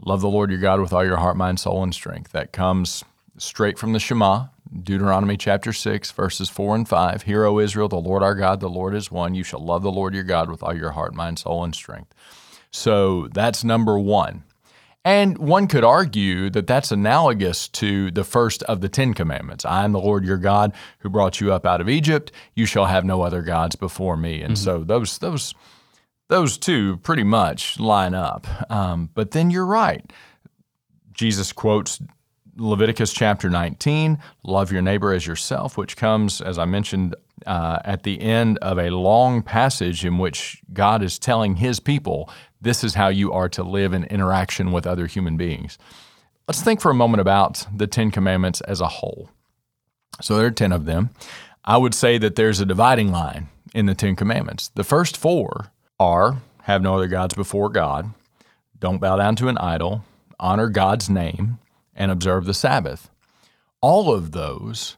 love 0.04 0.20
the 0.20 0.28
Lord 0.28 0.50
your 0.50 0.60
God 0.60 0.80
with 0.80 0.92
all 0.92 1.04
your 1.04 1.16
heart, 1.16 1.36
mind, 1.36 1.58
soul, 1.58 1.82
and 1.82 1.92
strength. 1.94 2.30
That 2.32 2.52
comes 2.52 3.02
straight 3.36 3.78
from 3.78 3.94
the 3.94 3.98
Shema. 3.98 4.46
Deuteronomy 4.82 5.36
chapter 5.36 5.72
6, 5.72 6.10
verses 6.12 6.48
4 6.48 6.74
and 6.76 6.88
5. 6.88 7.22
Hear, 7.22 7.44
O 7.44 7.58
Israel, 7.58 7.88
the 7.88 7.96
Lord 7.96 8.22
our 8.22 8.34
God, 8.34 8.60
the 8.60 8.68
Lord 8.68 8.94
is 8.94 9.10
one. 9.10 9.34
You 9.34 9.42
shall 9.42 9.60
love 9.60 9.82
the 9.82 9.92
Lord 9.92 10.14
your 10.14 10.24
God 10.24 10.50
with 10.50 10.62
all 10.62 10.74
your 10.74 10.92
heart, 10.92 11.14
mind, 11.14 11.38
soul, 11.38 11.64
and 11.64 11.74
strength. 11.74 12.14
So 12.70 13.28
that's 13.32 13.62
number 13.62 13.98
one. 13.98 14.44
And 15.04 15.36
one 15.38 15.66
could 15.66 15.84
argue 15.84 16.48
that 16.50 16.66
that's 16.66 16.92
analogous 16.92 17.68
to 17.68 18.10
the 18.12 18.24
first 18.24 18.62
of 18.64 18.80
the 18.80 18.88
Ten 18.88 19.14
Commandments 19.14 19.64
I 19.64 19.84
am 19.84 19.92
the 19.92 20.00
Lord 20.00 20.24
your 20.24 20.36
God 20.36 20.72
who 21.00 21.08
brought 21.08 21.40
you 21.40 21.52
up 21.52 21.66
out 21.66 21.80
of 21.80 21.88
Egypt. 21.88 22.30
You 22.54 22.66
shall 22.66 22.86
have 22.86 23.04
no 23.04 23.22
other 23.22 23.42
gods 23.42 23.74
before 23.74 24.16
me. 24.16 24.42
And 24.42 24.54
mm-hmm. 24.54 24.64
so 24.64 24.84
those, 24.84 25.18
those, 25.18 25.54
those 26.28 26.56
two 26.56 26.98
pretty 26.98 27.24
much 27.24 27.80
line 27.80 28.14
up. 28.14 28.46
Um, 28.70 29.10
but 29.12 29.32
then 29.32 29.50
you're 29.50 29.66
right. 29.66 30.08
Jesus 31.12 31.52
quotes 31.52 32.00
Leviticus 32.56 33.12
chapter 33.12 33.48
19, 33.48 34.18
love 34.42 34.70
your 34.70 34.82
neighbor 34.82 35.12
as 35.12 35.26
yourself, 35.26 35.76
which 35.78 35.96
comes, 35.96 36.40
as 36.40 36.58
I 36.58 36.64
mentioned 36.64 37.14
uh, 37.46 37.78
at 37.84 38.02
the 38.02 38.20
end 38.20 38.58
of 38.58 38.78
a 38.78 38.90
long 38.90 39.42
passage 39.42 40.04
in 40.04 40.18
which 40.18 40.60
God 40.72 41.02
is 41.02 41.18
telling 41.18 41.56
his 41.56 41.80
people, 41.80 42.30
this 42.60 42.84
is 42.84 42.94
how 42.94 43.08
you 43.08 43.32
are 43.32 43.48
to 43.50 43.62
live 43.62 43.92
in 43.92 44.04
interaction 44.04 44.70
with 44.70 44.86
other 44.86 45.06
human 45.06 45.36
beings. 45.36 45.78
Let's 46.46 46.62
think 46.62 46.80
for 46.80 46.90
a 46.90 46.94
moment 46.94 47.20
about 47.20 47.66
the 47.74 47.86
Ten 47.86 48.10
Commandments 48.10 48.60
as 48.62 48.80
a 48.80 48.88
whole. 48.88 49.30
So 50.20 50.36
there 50.36 50.46
are 50.46 50.50
10 50.50 50.72
of 50.72 50.84
them. 50.84 51.10
I 51.64 51.76
would 51.78 51.94
say 51.94 52.18
that 52.18 52.36
there's 52.36 52.60
a 52.60 52.66
dividing 52.66 53.10
line 53.10 53.48
in 53.74 53.86
the 53.86 53.94
Ten 53.94 54.16
Commandments. 54.16 54.68
The 54.74 54.84
first 54.84 55.16
four 55.16 55.72
are 55.98 56.38
have 56.64 56.82
no 56.82 56.96
other 56.96 57.08
gods 57.08 57.34
before 57.34 57.68
God, 57.68 58.10
don't 58.78 58.98
bow 58.98 59.16
down 59.16 59.36
to 59.36 59.48
an 59.48 59.58
idol, 59.58 60.04
honor 60.38 60.68
God's 60.68 61.08
name, 61.08 61.58
and 61.94 62.10
observe 62.10 62.44
the 62.44 62.54
Sabbath. 62.54 63.10
All 63.80 64.12
of 64.12 64.32
those 64.32 64.96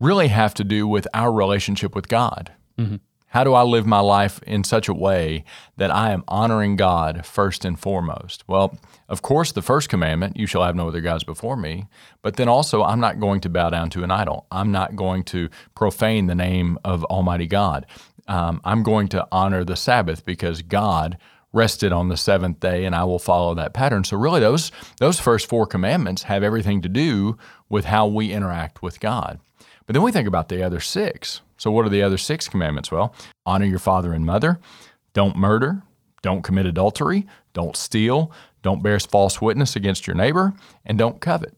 really 0.00 0.28
have 0.28 0.54
to 0.54 0.64
do 0.64 0.86
with 0.86 1.06
our 1.14 1.32
relationship 1.32 1.94
with 1.94 2.08
God. 2.08 2.52
Mm-hmm. 2.78 2.96
How 3.32 3.44
do 3.44 3.52
I 3.52 3.62
live 3.62 3.86
my 3.86 4.00
life 4.00 4.42
in 4.44 4.64
such 4.64 4.88
a 4.88 4.94
way 4.94 5.44
that 5.76 5.90
I 5.90 6.12
am 6.12 6.24
honoring 6.28 6.76
God 6.76 7.26
first 7.26 7.62
and 7.64 7.78
foremost? 7.78 8.42
Well, 8.48 8.78
of 9.06 9.20
course, 9.20 9.52
the 9.52 9.60
first 9.60 9.90
commandment, 9.90 10.38
you 10.38 10.46
shall 10.46 10.62
have 10.62 10.74
no 10.74 10.88
other 10.88 11.02
gods 11.02 11.24
before 11.24 11.56
me, 11.56 11.88
but 12.22 12.36
then 12.36 12.48
also, 12.48 12.82
I'm 12.82 13.00
not 13.00 13.20
going 13.20 13.42
to 13.42 13.50
bow 13.50 13.68
down 13.68 13.90
to 13.90 14.02
an 14.02 14.10
idol. 14.10 14.46
I'm 14.50 14.72
not 14.72 14.96
going 14.96 15.24
to 15.24 15.50
profane 15.74 16.26
the 16.26 16.34
name 16.34 16.78
of 16.84 17.04
Almighty 17.04 17.46
God. 17.46 17.84
Um, 18.28 18.62
I'm 18.64 18.82
going 18.82 19.08
to 19.08 19.26
honor 19.30 19.62
the 19.62 19.76
Sabbath 19.76 20.24
because 20.24 20.62
God 20.62 21.18
rested 21.52 21.92
on 21.92 22.08
the 22.08 22.16
seventh 22.16 22.60
day 22.60 22.84
and 22.84 22.94
I 22.94 23.04
will 23.04 23.18
follow 23.18 23.54
that 23.54 23.72
pattern. 23.72 24.04
So 24.04 24.16
really 24.16 24.40
those 24.40 24.70
those 24.98 25.18
first 25.18 25.46
four 25.46 25.66
commandments 25.66 26.24
have 26.24 26.42
everything 26.42 26.82
to 26.82 26.88
do 26.88 27.38
with 27.68 27.86
how 27.86 28.06
we 28.06 28.32
interact 28.32 28.82
with 28.82 29.00
God. 29.00 29.40
But 29.86 29.94
then 29.94 30.02
we 30.02 30.12
think 30.12 30.28
about 30.28 30.50
the 30.50 30.62
other 30.62 30.80
six. 30.80 31.40
So, 31.56 31.70
what 31.70 31.86
are 31.86 31.90
the 31.90 32.02
other 32.02 32.18
six 32.18 32.46
commandments? 32.46 32.92
Well, 32.92 33.14
honor 33.46 33.64
your 33.64 33.78
father 33.78 34.12
and 34.12 34.24
mother, 34.24 34.60
don't 35.14 35.34
murder, 35.34 35.82
don't 36.22 36.42
commit 36.42 36.66
adultery, 36.66 37.26
don't 37.54 37.74
steal, 37.74 38.30
don't 38.62 38.82
bear 38.82 39.00
false 39.00 39.40
witness 39.40 39.76
against 39.76 40.06
your 40.06 40.14
neighbor, 40.14 40.52
and 40.84 40.98
don't 40.98 41.20
covet. 41.22 41.54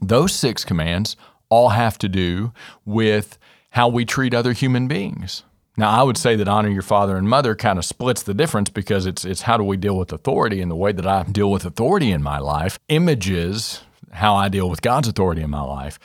Those 0.00 0.34
six 0.34 0.64
commands 0.64 1.14
all 1.50 1.68
have 1.68 1.98
to 1.98 2.08
do 2.08 2.52
with 2.86 3.38
how 3.70 3.88
we 3.88 4.06
treat 4.06 4.32
other 4.32 4.52
human 4.52 4.88
beings. 4.88 5.44
Now, 5.76 5.90
I 5.90 6.02
would 6.02 6.18
say 6.18 6.36
that 6.36 6.48
honor 6.48 6.68
your 6.68 6.82
father 6.82 7.16
and 7.16 7.28
mother 7.28 7.54
kind 7.54 7.78
of 7.78 7.84
splits 7.84 8.22
the 8.22 8.34
difference 8.34 8.68
because 8.68 9.06
it's, 9.06 9.24
it's 9.24 9.42
how 9.42 9.56
do 9.56 9.64
we 9.64 9.78
deal 9.78 9.96
with 9.96 10.12
authority 10.12 10.60
and 10.60 10.70
the 10.70 10.76
way 10.76 10.92
that 10.92 11.06
I 11.06 11.22
deal 11.22 11.50
with 11.50 11.64
authority 11.64 12.10
in 12.10 12.22
my 12.22 12.38
life 12.38 12.78
images 12.88 13.82
how 14.12 14.34
I 14.36 14.48
deal 14.48 14.68
with 14.68 14.82
God's 14.82 15.08
authority 15.08 15.42
in 15.42 15.50
my 15.50 15.62
life. 15.62 15.98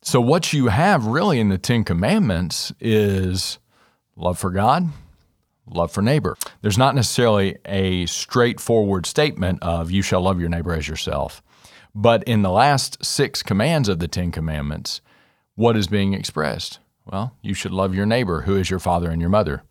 So, 0.00 0.20
what 0.20 0.52
you 0.52 0.68
have 0.68 1.06
really 1.06 1.40
in 1.40 1.48
the 1.48 1.58
Ten 1.58 1.84
Commandments 1.84 2.72
is 2.80 3.58
love 4.16 4.38
for 4.38 4.50
God, 4.50 4.88
love 5.66 5.90
for 5.90 6.00
neighbor. 6.00 6.36
There's 6.62 6.78
not 6.78 6.94
necessarily 6.94 7.56
a 7.64 8.06
straightforward 8.06 9.06
statement 9.06 9.62
of 9.62 9.90
you 9.90 10.02
shall 10.02 10.22
love 10.22 10.40
your 10.40 10.48
neighbor 10.48 10.72
as 10.72 10.88
yourself. 10.88 11.42
But 11.94 12.22
in 12.24 12.42
the 12.42 12.50
last 12.50 13.04
six 13.04 13.42
commands 13.42 13.88
of 13.88 13.98
the 13.98 14.08
Ten 14.08 14.30
Commandments, 14.30 15.00
what 15.56 15.76
is 15.76 15.88
being 15.88 16.14
expressed? 16.14 16.78
Well, 17.10 17.36
you 17.42 17.54
should 17.54 17.72
love 17.72 17.94
your 17.94 18.06
neighbor, 18.06 18.42
who 18.42 18.56
is 18.56 18.70
your 18.70 18.78
father 18.80 19.10
and 19.10 19.20
your 19.20 19.30
mother 19.30 19.62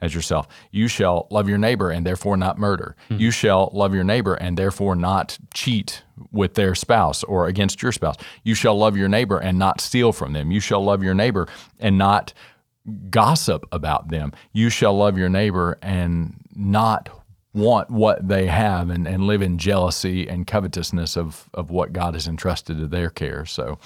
as 0.00 0.14
yourself. 0.14 0.48
You 0.70 0.88
shall 0.88 1.26
love 1.30 1.48
your 1.48 1.58
neighbor 1.58 1.90
and 1.90 2.04
therefore 2.04 2.36
not 2.36 2.58
murder. 2.58 2.96
Mm-hmm. 3.08 3.20
You 3.20 3.30
shall 3.30 3.70
love 3.72 3.94
your 3.94 4.04
neighbor 4.04 4.34
and 4.34 4.56
therefore 4.56 4.96
not 4.96 5.38
cheat 5.54 6.02
with 6.32 6.54
their 6.54 6.74
spouse 6.74 7.22
or 7.22 7.46
against 7.46 7.82
your 7.82 7.92
spouse. 7.92 8.16
You 8.42 8.54
shall 8.54 8.76
love 8.76 8.96
your 8.96 9.08
neighbor 9.08 9.38
and 9.38 9.58
not 9.58 9.80
steal 9.80 10.12
from 10.12 10.32
them. 10.32 10.50
You 10.50 10.60
shall 10.60 10.84
love 10.84 11.02
your 11.02 11.14
neighbor 11.14 11.48
and 11.78 11.96
not 11.96 12.34
gossip 13.08 13.66
about 13.72 14.08
them. 14.08 14.32
You 14.52 14.68
shall 14.68 14.96
love 14.96 15.16
your 15.16 15.28
neighbor 15.28 15.78
and 15.80 16.40
not 16.54 17.08
want 17.54 17.88
what 17.88 18.26
they 18.26 18.46
have 18.46 18.90
and, 18.90 19.06
and 19.06 19.26
live 19.26 19.40
in 19.40 19.58
jealousy 19.58 20.28
and 20.28 20.46
covetousness 20.46 21.16
of, 21.16 21.48
of 21.54 21.70
what 21.70 21.92
God 21.92 22.14
has 22.14 22.26
entrusted 22.26 22.78
to 22.78 22.88
their 22.88 23.10
care. 23.10 23.46
So 23.46 23.78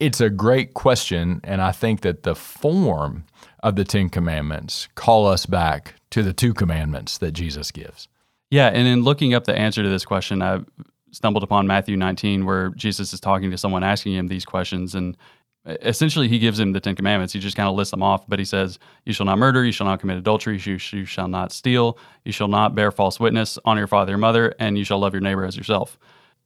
it's 0.00 0.20
a 0.20 0.30
great 0.30 0.74
question. 0.74 1.40
And 1.44 1.60
I 1.60 1.72
think 1.72 2.00
that 2.00 2.24
the 2.24 2.34
form 2.34 3.24
of 3.62 3.76
the 3.76 3.84
Ten 3.84 4.08
Commandments 4.08 4.88
call 4.94 5.26
us 5.26 5.46
back 5.46 5.94
to 6.10 6.22
the 6.22 6.32
two 6.32 6.54
commandments 6.54 7.18
that 7.18 7.32
Jesus 7.32 7.70
gives. 7.70 8.08
Yeah, 8.50 8.68
and 8.68 8.88
in 8.88 9.02
looking 9.02 9.34
up 9.34 9.44
the 9.44 9.56
answer 9.56 9.82
to 9.82 9.88
this 9.88 10.04
question, 10.04 10.42
I 10.42 10.60
stumbled 11.12 11.44
upon 11.44 11.66
Matthew 11.66 11.96
19, 11.96 12.46
where 12.46 12.70
Jesus 12.70 13.12
is 13.12 13.20
talking 13.20 13.50
to 13.50 13.58
someone 13.58 13.84
asking 13.84 14.14
him 14.14 14.26
these 14.26 14.44
questions. 14.44 14.94
And 14.94 15.16
essentially, 15.66 16.26
he 16.26 16.38
gives 16.38 16.58
him 16.58 16.72
the 16.72 16.80
Ten 16.80 16.96
Commandments. 16.96 17.32
He 17.32 17.38
just 17.38 17.56
kind 17.56 17.68
of 17.68 17.76
lists 17.76 17.90
them 17.90 18.02
off, 18.02 18.26
but 18.26 18.38
he 18.38 18.44
says, 18.44 18.78
You 19.04 19.12
shall 19.12 19.26
not 19.26 19.38
murder, 19.38 19.64
you 19.64 19.72
shall 19.72 19.86
not 19.86 20.00
commit 20.00 20.16
adultery, 20.16 20.58
you, 20.58 20.78
you 20.90 21.04
shall 21.04 21.28
not 21.28 21.52
steal, 21.52 21.98
you 22.24 22.32
shall 22.32 22.48
not 22.48 22.74
bear 22.74 22.90
false 22.90 23.20
witness, 23.20 23.58
honor 23.64 23.82
your 23.82 23.86
father 23.86 24.14
and 24.14 24.20
mother, 24.20 24.54
and 24.58 24.76
you 24.76 24.84
shall 24.84 24.98
love 24.98 25.12
your 25.12 25.20
neighbor 25.20 25.44
as 25.44 25.56
yourself. 25.56 25.98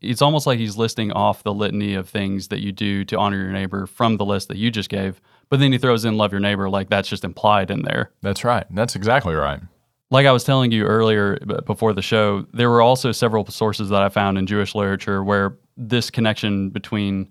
It's 0.05 0.23
almost 0.23 0.47
like 0.47 0.59
he's 0.59 0.77
listing 0.77 1.13
off 1.13 1.43
the 1.43 1.55
litany 1.55 1.95
of 1.95 2.09
things 2.09 2.49
that 2.49 2.61
you 2.61 2.73
do 2.73 3.05
to 3.07 3.19
honor 3.19 3.39
your 3.39 3.53
neighbor 3.53 3.87
from 3.87 4.17
the 4.17 4.25
list 4.25 4.49
that 4.49 4.57
you 4.57 4.71
just 4.71 4.89
gave 4.89 5.21
but 5.49 5.61
then 5.61 5.73
he 5.73 5.79
throws 5.79 6.05
in 6.05 6.17
love 6.17 6.33
your 6.33 6.41
neighbor, 6.41 6.69
like 6.69 6.89
that's 6.89 7.09
just 7.09 7.25
implied 7.25 7.71
in 7.71 7.83
there. 7.83 8.11
That's 8.23 8.45
right. 8.45 8.67
That's 8.71 8.97
exactly 8.97 9.35
right. 9.35 9.61
Like 10.11 10.27
I 10.27 10.33
was 10.33 10.45
telling 10.45 10.71
you 10.71 10.85
earlier 10.85 11.39
before 11.67 11.93
the 11.93 12.03
show, 12.03 12.47
there 12.53 12.71
were 12.71 12.83
also 12.83 13.13
several 13.13 13.47
sources 13.47 13.89
that 13.91 14.03
I 14.03 14.09
found 14.09 14.39
in 14.39 14.47
Jewish 14.47 14.75
literature 14.75 15.25
where 15.25 15.57
this 15.77 16.11
connection 16.11 16.71
between 16.71 17.31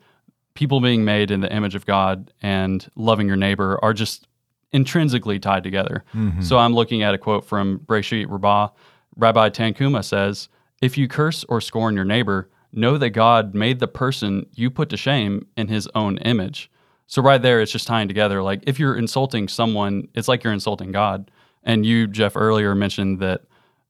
people 0.54 0.82
being 0.82 1.06
made 1.06 1.32
in 1.32 1.40
the 1.42 1.54
image 1.54 1.76
of 1.76 1.86
God 1.86 2.32
and 2.42 2.90
loving 2.96 3.28
your 3.28 3.36
neighbor 3.36 3.80
are 3.82 3.94
just 3.94 4.28
intrinsically 4.72 5.40
tied 5.40 5.64
together. 5.64 6.04
Mm-hmm. 6.14 6.42
So 6.42 6.58
I'm 6.58 6.74
looking 6.74 7.04
at 7.04 7.14
a 7.14 7.18
quote 7.18 7.46
from 7.46 7.80
Bereshit 7.80 8.28
Rabbah. 8.30 8.70
Rabbi 9.16 9.50
Tanhuma 9.50 10.04
says, 10.04 10.50
If 10.82 10.98
you 10.98 11.08
curse 11.08 11.44
or 11.48 11.62
scorn 11.62 11.96
your 11.96 12.06
neighbor, 12.06 12.50
know 12.74 12.98
that 12.98 13.12
God 13.12 13.54
made 13.54 13.80
the 13.80 13.88
person 13.88 14.48
you 14.56 14.70
put 14.70 14.90
to 14.90 14.98
shame 14.98 15.48
in 15.56 15.68
his 15.68 15.88
own 15.96 16.18
image. 16.20 16.70
So 17.08 17.22
right 17.22 17.42
there, 17.42 17.62
it's 17.62 17.72
just 17.72 17.88
tying 17.88 18.08
together. 18.08 18.42
Like 18.42 18.64
if 18.66 18.80
you're 18.80 18.98
insulting 18.98 19.48
someone, 19.48 20.08
it's 20.14 20.28
like 20.28 20.44
you're 20.44 20.54
insulting 20.54 20.92
God. 20.92 21.30
And 21.64 21.86
you, 21.86 22.08
Jeff, 22.08 22.36
earlier 22.36 22.76
mentioned 22.76 23.20
that 23.20 23.42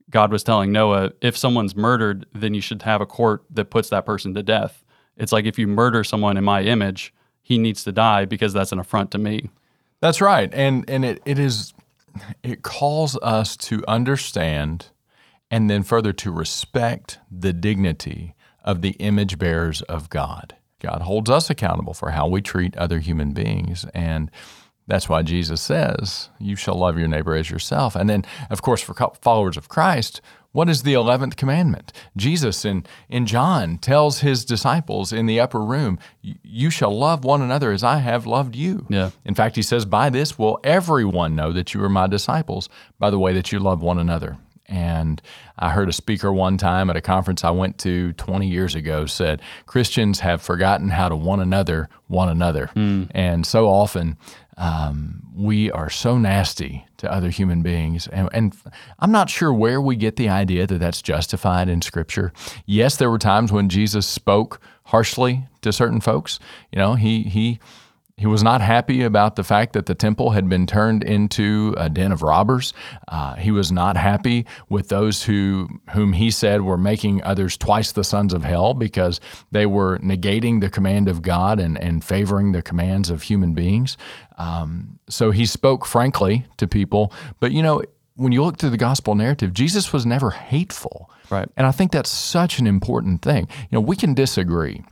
God 0.09 0.31
was 0.31 0.43
telling 0.43 0.71
Noah, 0.71 1.11
if 1.21 1.37
someone's 1.37 1.75
murdered, 1.75 2.25
then 2.33 2.53
you 2.53 2.61
should 2.61 2.81
have 2.83 3.01
a 3.01 3.05
court 3.05 3.43
that 3.49 3.71
puts 3.71 3.89
that 3.89 4.05
person 4.05 4.33
to 4.35 4.43
death. 4.43 4.83
It's 5.17 5.31
like 5.31 5.45
if 5.45 5.57
you 5.57 5.67
murder 5.67 6.03
someone 6.03 6.37
in 6.37 6.43
my 6.43 6.63
image, 6.63 7.13
he 7.41 7.57
needs 7.57 7.83
to 7.83 7.91
die 7.91 8.25
because 8.25 8.53
that's 8.53 8.71
an 8.71 8.79
affront 8.79 9.11
to 9.11 9.17
me. 9.17 9.49
That's 9.99 10.21
right. 10.21 10.53
And 10.53 10.87
and 10.89 11.05
it, 11.05 11.21
it 11.25 11.39
is 11.39 11.73
it 12.43 12.61
calls 12.61 13.17
us 13.21 13.55
to 13.57 13.83
understand 13.87 14.87
and 15.49 15.69
then 15.69 15.83
further 15.83 16.13
to 16.13 16.31
respect 16.31 17.19
the 17.31 17.53
dignity 17.53 18.35
of 18.63 18.81
the 18.81 18.91
image 18.91 19.37
bearers 19.37 19.81
of 19.83 20.09
God. 20.09 20.55
God 20.79 21.01
holds 21.01 21.29
us 21.29 21.49
accountable 21.49 21.93
for 21.93 22.11
how 22.11 22.27
we 22.27 22.41
treat 22.41 22.75
other 22.75 22.99
human 22.99 23.31
beings. 23.31 23.85
And 23.93 24.29
that's 24.87 25.07
why 25.07 25.21
Jesus 25.21 25.61
says, 25.61 26.29
You 26.39 26.55
shall 26.55 26.75
love 26.75 26.97
your 26.97 27.07
neighbor 27.07 27.35
as 27.35 27.49
yourself. 27.49 27.95
And 27.95 28.09
then, 28.09 28.25
of 28.49 28.61
course, 28.61 28.81
for 28.81 28.93
followers 29.21 29.55
of 29.55 29.69
Christ, 29.69 30.21
what 30.51 30.69
is 30.69 30.83
the 30.83 30.93
11th 30.93 31.35
commandment? 31.35 31.91
Jesus 32.15 32.63
in, 32.63 32.85
in 33.09 33.25
John 33.25 33.77
tells 33.79 34.19
his 34.19 34.45
disciples 34.45 35.11
in 35.11 35.25
the 35.25 35.39
upper 35.39 35.61
room, 35.61 35.97
You 36.21 36.69
shall 36.69 36.95
love 36.95 37.23
one 37.23 37.41
another 37.41 37.71
as 37.71 37.83
I 37.83 37.97
have 37.97 38.27
loved 38.27 38.55
you. 38.55 38.85
Yeah. 38.89 39.11
In 39.25 39.35
fact, 39.35 39.55
he 39.55 39.63
says, 39.63 39.85
By 39.85 40.09
this 40.09 40.37
will 40.37 40.59
everyone 40.63 41.35
know 41.35 41.51
that 41.53 41.73
you 41.73 41.83
are 41.83 41.89
my 41.89 42.07
disciples, 42.07 42.69
by 42.99 43.09
the 43.09 43.19
way 43.19 43.33
that 43.33 43.51
you 43.51 43.59
love 43.59 43.81
one 43.81 43.97
another. 43.97 44.37
And 44.67 45.21
I 45.59 45.69
heard 45.69 45.89
a 45.89 45.93
speaker 45.93 46.31
one 46.31 46.57
time 46.57 46.89
at 46.89 46.95
a 46.95 47.01
conference 47.01 47.43
I 47.43 47.51
went 47.51 47.77
to 47.79 48.13
20 48.13 48.47
years 48.47 48.75
ago 48.75 49.05
said, 49.05 49.41
Christians 49.65 50.21
have 50.21 50.41
forgotten 50.41 50.89
how 50.89 51.09
to 51.09 51.15
one 51.15 51.39
another, 51.39 51.89
one 52.07 52.29
another. 52.29 52.69
Mm. 52.75 53.09
And 53.11 53.45
so 53.45 53.67
often 53.67 54.17
um, 54.57 55.23
we 55.35 55.71
are 55.71 55.89
so 55.89 56.17
nasty 56.17 56.85
to 56.97 57.11
other 57.11 57.29
human 57.29 57.61
beings. 57.61 58.07
And, 58.07 58.29
and, 58.33 58.55
I'm 58.99 59.11
not 59.11 59.29
sure 59.29 59.51
where 59.51 59.81
we 59.81 59.95
get 59.95 60.15
the 60.15 60.29
idea 60.29 60.67
that 60.67 60.77
that's 60.77 61.01
justified 61.01 61.67
in 61.67 61.81
Scripture. 61.81 62.31
Yes, 62.65 62.97
there 62.97 63.09
were 63.09 63.17
times 63.17 63.51
when 63.51 63.67
Jesus 63.67 64.05
spoke 64.05 64.61
harshly 64.85 65.45
to 65.61 65.73
certain 65.73 66.01
folks. 66.01 66.39
You 66.71 66.79
know, 66.79 66.93
he, 66.93 67.23
he, 67.23 67.59
he 68.15 68.27
was 68.27 68.43
not 68.43 68.61
happy 68.61 69.01
about 69.01 69.35
the 69.35 69.43
fact 69.43 69.73
that 69.73 69.87
the 69.87 69.95
temple 69.95 70.31
had 70.31 70.47
been 70.47 70.67
turned 70.67 71.03
into 71.03 71.73
a 71.77 71.89
den 71.89 72.11
of 72.11 72.21
robbers. 72.21 72.71
Uh, 73.07 73.33
he 73.35 73.49
was 73.49 73.71
not 73.71 73.97
happy 73.97 74.45
with 74.69 74.89
those 74.89 75.23
who, 75.23 75.67
whom 75.91 76.13
he 76.13 76.29
said 76.29 76.61
were 76.61 76.77
making 76.77 77.23
others 77.23 77.57
twice 77.57 77.91
the 77.91 78.03
sons 78.03 78.31
of 78.31 78.43
hell 78.43 78.75
because 78.75 79.19
they 79.51 79.65
were 79.65 79.97
negating 79.97 80.61
the 80.61 80.69
command 80.69 81.09
of 81.09 81.23
God 81.23 81.59
and, 81.59 81.77
and 81.77 82.03
favoring 82.03 82.51
the 82.51 82.61
commands 82.61 83.09
of 83.09 83.23
human 83.23 83.55
beings. 83.55 83.97
Um, 84.37 84.99
so 85.09 85.31
he 85.31 85.47
spoke 85.47 85.83
frankly 85.83 86.45
to 86.57 86.67
people. 86.67 87.11
But 87.39 87.51
you 87.51 87.63
know, 87.63 87.81
when 88.15 88.31
you 88.31 88.43
look 88.43 88.57
through 88.57 88.69
the 88.69 88.77
gospel 88.77 89.15
narrative, 89.15 89.53
Jesus 89.53 89.91
was 89.91 90.05
never 90.05 90.29
hateful. 90.29 91.09
Right. 91.31 91.49
And 91.57 91.65
I 91.65 91.71
think 91.71 91.91
that's 91.91 92.11
such 92.11 92.59
an 92.59 92.67
important 92.67 93.23
thing. 93.23 93.47
You 93.71 93.77
know, 93.77 93.81
we 93.81 93.95
can 93.95 94.13
disagree 94.13 94.83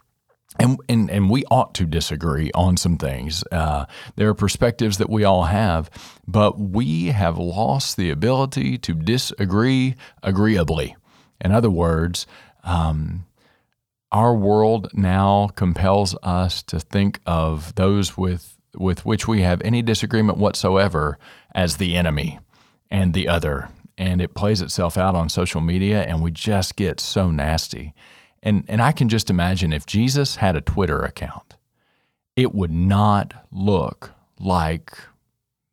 and, 0.61 0.79
and, 0.87 1.09
and 1.09 1.29
we 1.29 1.43
ought 1.49 1.73
to 1.75 1.85
disagree 1.85 2.51
on 2.53 2.77
some 2.77 2.97
things. 2.97 3.43
Uh, 3.51 3.85
there 4.15 4.29
are 4.29 4.35
perspectives 4.35 4.99
that 4.99 5.09
we 5.09 5.23
all 5.23 5.45
have, 5.45 5.89
but 6.27 6.59
we 6.59 7.07
have 7.07 7.37
lost 7.37 7.97
the 7.97 8.11
ability 8.11 8.77
to 8.77 8.93
disagree 8.93 9.95
agreeably. 10.21 10.95
In 11.43 11.51
other 11.51 11.71
words, 11.71 12.27
um, 12.63 13.25
our 14.11 14.35
world 14.35 14.89
now 14.93 15.47
compels 15.55 16.15
us 16.21 16.61
to 16.63 16.79
think 16.79 17.19
of 17.25 17.73
those 17.75 18.15
with 18.17 18.57
with 18.73 19.05
which 19.05 19.27
we 19.27 19.41
have 19.41 19.61
any 19.63 19.81
disagreement 19.81 20.37
whatsoever 20.37 21.17
as 21.53 21.75
the 21.75 21.97
enemy 21.97 22.39
and 22.89 23.13
the 23.13 23.27
other. 23.27 23.67
And 23.97 24.21
it 24.21 24.33
plays 24.33 24.61
itself 24.61 24.97
out 24.97 25.13
on 25.13 25.27
social 25.27 25.59
media, 25.59 26.03
and 26.03 26.21
we 26.21 26.31
just 26.31 26.77
get 26.77 27.01
so 27.01 27.31
nasty. 27.31 27.93
And, 28.43 28.63
and 28.67 28.81
I 28.81 28.91
can 28.91 29.09
just 29.09 29.29
imagine 29.29 29.71
if 29.71 29.85
Jesus 29.85 30.37
had 30.37 30.55
a 30.55 30.61
Twitter 30.61 31.01
account, 31.01 31.55
it 32.35 32.55
would 32.55 32.71
not 32.71 33.33
look 33.51 34.11
like 34.39 34.97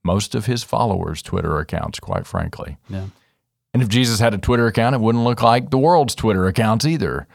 most 0.04 0.34
of 0.34 0.46
his 0.46 0.62
followers' 0.62 1.22
Twitter 1.22 1.58
accounts, 1.58 2.00
quite 2.00 2.26
frankly. 2.26 2.76
Yeah. 2.88 3.06
And 3.72 3.82
if 3.82 3.88
Jesus 3.88 4.20
had 4.20 4.34
a 4.34 4.38
Twitter 4.38 4.66
account, 4.66 4.94
it 4.94 5.00
wouldn't 5.00 5.25
look 5.25 5.42
like 5.42 5.70
the 5.70 5.78
world's 5.78 6.14
Twitter 6.14 6.46
accounts 6.46 6.84
either. 6.84 7.26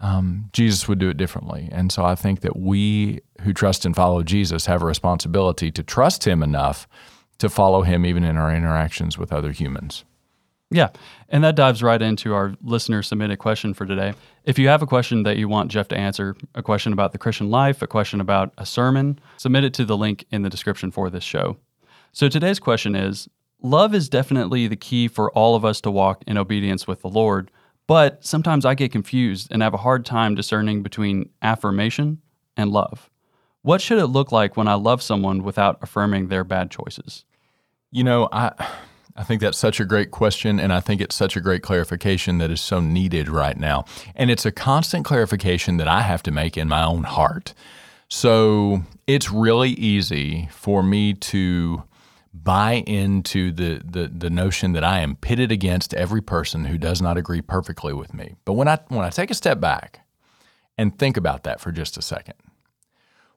Um, 0.00 0.50
Jesus 0.52 0.88
would 0.88 0.98
do 0.98 1.10
it 1.10 1.16
differently. 1.16 1.68
And 1.70 1.92
so 1.92 2.04
I 2.04 2.14
think 2.14 2.40
that 2.40 2.56
we 2.56 3.20
who 3.42 3.52
trust 3.52 3.84
and 3.84 3.94
follow 3.94 4.22
Jesus 4.22 4.66
have 4.66 4.82
a 4.82 4.86
responsibility 4.86 5.70
to 5.70 5.82
trust 5.82 6.26
him 6.26 6.42
enough 6.42 6.88
to 7.38 7.48
follow 7.48 7.82
him 7.82 8.06
even 8.06 8.24
in 8.24 8.36
our 8.36 8.54
interactions 8.54 9.18
with 9.18 9.32
other 9.32 9.52
humans. 9.52 10.04
Yeah. 10.72 10.88
And 11.28 11.44
that 11.44 11.54
dives 11.54 11.82
right 11.82 12.00
into 12.00 12.34
our 12.34 12.54
listener 12.62 13.02
submitted 13.02 13.38
question 13.38 13.74
for 13.74 13.86
today. 13.86 14.14
If 14.44 14.58
you 14.58 14.68
have 14.68 14.82
a 14.82 14.86
question 14.86 15.22
that 15.24 15.36
you 15.36 15.48
want 15.48 15.70
Jeff 15.70 15.88
to 15.88 15.96
answer, 15.96 16.34
a 16.54 16.62
question 16.62 16.92
about 16.92 17.12
the 17.12 17.18
Christian 17.18 17.50
life, 17.50 17.82
a 17.82 17.86
question 17.86 18.20
about 18.20 18.52
a 18.58 18.66
sermon, 18.66 19.18
submit 19.36 19.64
it 19.64 19.74
to 19.74 19.84
the 19.84 19.96
link 19.96 20.24
in 20.30 20.42
the 20.42 20.50
description 20.50 20.90
for 20.90 21.10
this 21.10 21.24
show. 21.24 21.58
So 22.12 22.28
today's 22.28 22.58
question 22.58 22.94
is 22.94 23.28
Love 23.62 23.94
is 23.94 24.08
definitely 24.08 24.66
the 24.66 24.76
key 24.76 25.06
for 25.06 25.30
all 25.32 25.54
of 25.54 25.64
us 25.64 25.80
to 25.82 25.90
walk 25.90 26.24
in 26.26 26.36
obedience 26.36 26.86
with 26.86 27.02
the 27.02 27.08
Lord, 27.08 27.50
but 27.86 28.24
sometimes 28.24 28.64
I 28.64 28.74
get 28.74 28.90
confused 28.90 29.48
and 29.50 29.62
have 29.62 29.74
a 29.74 29.78
hard 29.78 30.04
time 30.04 30.34
discerning 30.34 30.82
between 30.82 31.30
affirmation 31.42 32.20
and 32.56 32.70
love. 32.70 33.08
What 33.62 33.80
should 33.80 33.98
it 33.98 34.06
look 34.06 34.32
like 34.32 34.56
when 34.56 34.66
I 34.66 34.74
love 34.74 35.00
someone 35.00 35.44
without 35.44 35.78
affirming 35.80 36.26
their 36.26 36.42
bad 36.42 36.70
choices? 36.70 37.24
You 37.92 38.02
know, 38.02 38.28
I 38.32 38.52
I 39.14 39.24
think 39.24 39.42
that's 39.42 39.58
such 39.58 39.78
a 39.78 39.84
great 39.84 40.10
question, 40.10 40.58
and 40.58 40.72
I 40.72 40.80
think 40.80 41.00
it's 41.00 41.14
such 41.14 41.36
a 41.36 41.40
great 41.40 41.62
clarification 41.62 42.38
that 42.38 42.50
is 42.50 42.60
so 42.60 42.80
needed 42.80 43.28
right 43.28 43.56
now. 43.56 43.84
And 44.14 44.30
it's 44.30 44.46
a 44.46 44.52
constant 44.52 45.04
clarification 45.04 45.76
that 45.76 45.88
I 45.88 46.00
have 46.02 46.22
to 46.24 46.30
make 46.30 46.56
in 46.56 46.68
my 46.68 46.82
own 46.82 47.04
heart. 47.04 47.52
So 48.08 48.82
it's 49.06 49.30
really 49.30 49.70
easy 49.70 50.48
for 50.50 50.82
me 50.82 51.12
to 51.14 51.82
buy 52.32 52.82
into 52.86 53.52
the, 53.52 53.82
the, 53.84 54.08
the 54.08 54.30
notion 54.30 54.72
that 54.72 54.84
I 54.84 55.00
am 55.00 55.16
pitted 55.16 55.52
against 55.52 55.92
every 55.94 56.22
person 56.22 56.64
who 56.64 56.78
does 56.78 57.02
not 57.02 57.18
agree 57.18 57.42
perfectly 57.42 57.92
with 57.92 58.14
me. 58.14 58.36
But 58.46 58.54
when 58.54 58.68
I, 58.68 58.78
when 58.88 59.04
I 59.04 59.10
take 59.10 59.30
a 59.30 59.34
step 59.34 59.60
back 59.60 60.00
and 60.78 60.98
think 60.98 61.18
about 61.18 61.44
that 61.44 61.60
for 61.60 61.70
just 61.70 61.98
a 61.98 62.02
second, 62.02 62.34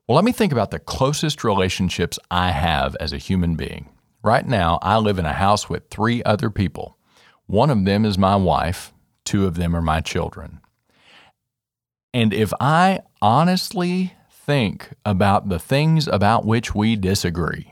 well, 0.07 0.15
let 0.15 0.23
me 0.23 0.31
think 0.31 0.53
about 0.53 0.71
the 0.71 0.79
closest 0.79 1.43
relationships 1.43 2.17
I 2.31 2.51
have 2.51 2.95
as 2.97 3.11
a 3.11 3.17
human 3.17 3.55
being. 3.55 3.89
Right 4.25 4.47
now, 4.47 4.79
I 4.81 4.97
live 4.97 5.19
in 5.19 5.27
a 5.27 5.33
house 5.33 5.69
with 5.69 5.91
three 5.91 6.23
other 6.23 6.49
people. 6.49 6.97
One 7.45 7.69
of 7.69 7.85
them 7.85 8.05
is 8.05 8.17
my 8.17 8.35
wife, 8.35 8.91
two 9.23 9.45
of 9.45 9.53
them 9.53 9.75
are 9.75 9.83
my 9.83 10.01
children. 10.01 10.61
And 12.11 12.33
if 12.33 12.51
I 12.59 13.01
honestly 13.21 14.13
think 14.31 14.89
about 15.05 15.49
the 15.49 15.59
things 15.59 16.07
about 16.07 16.43
which 16.43 16.73
we 16.73 16.95
disagree, 16.95 17.71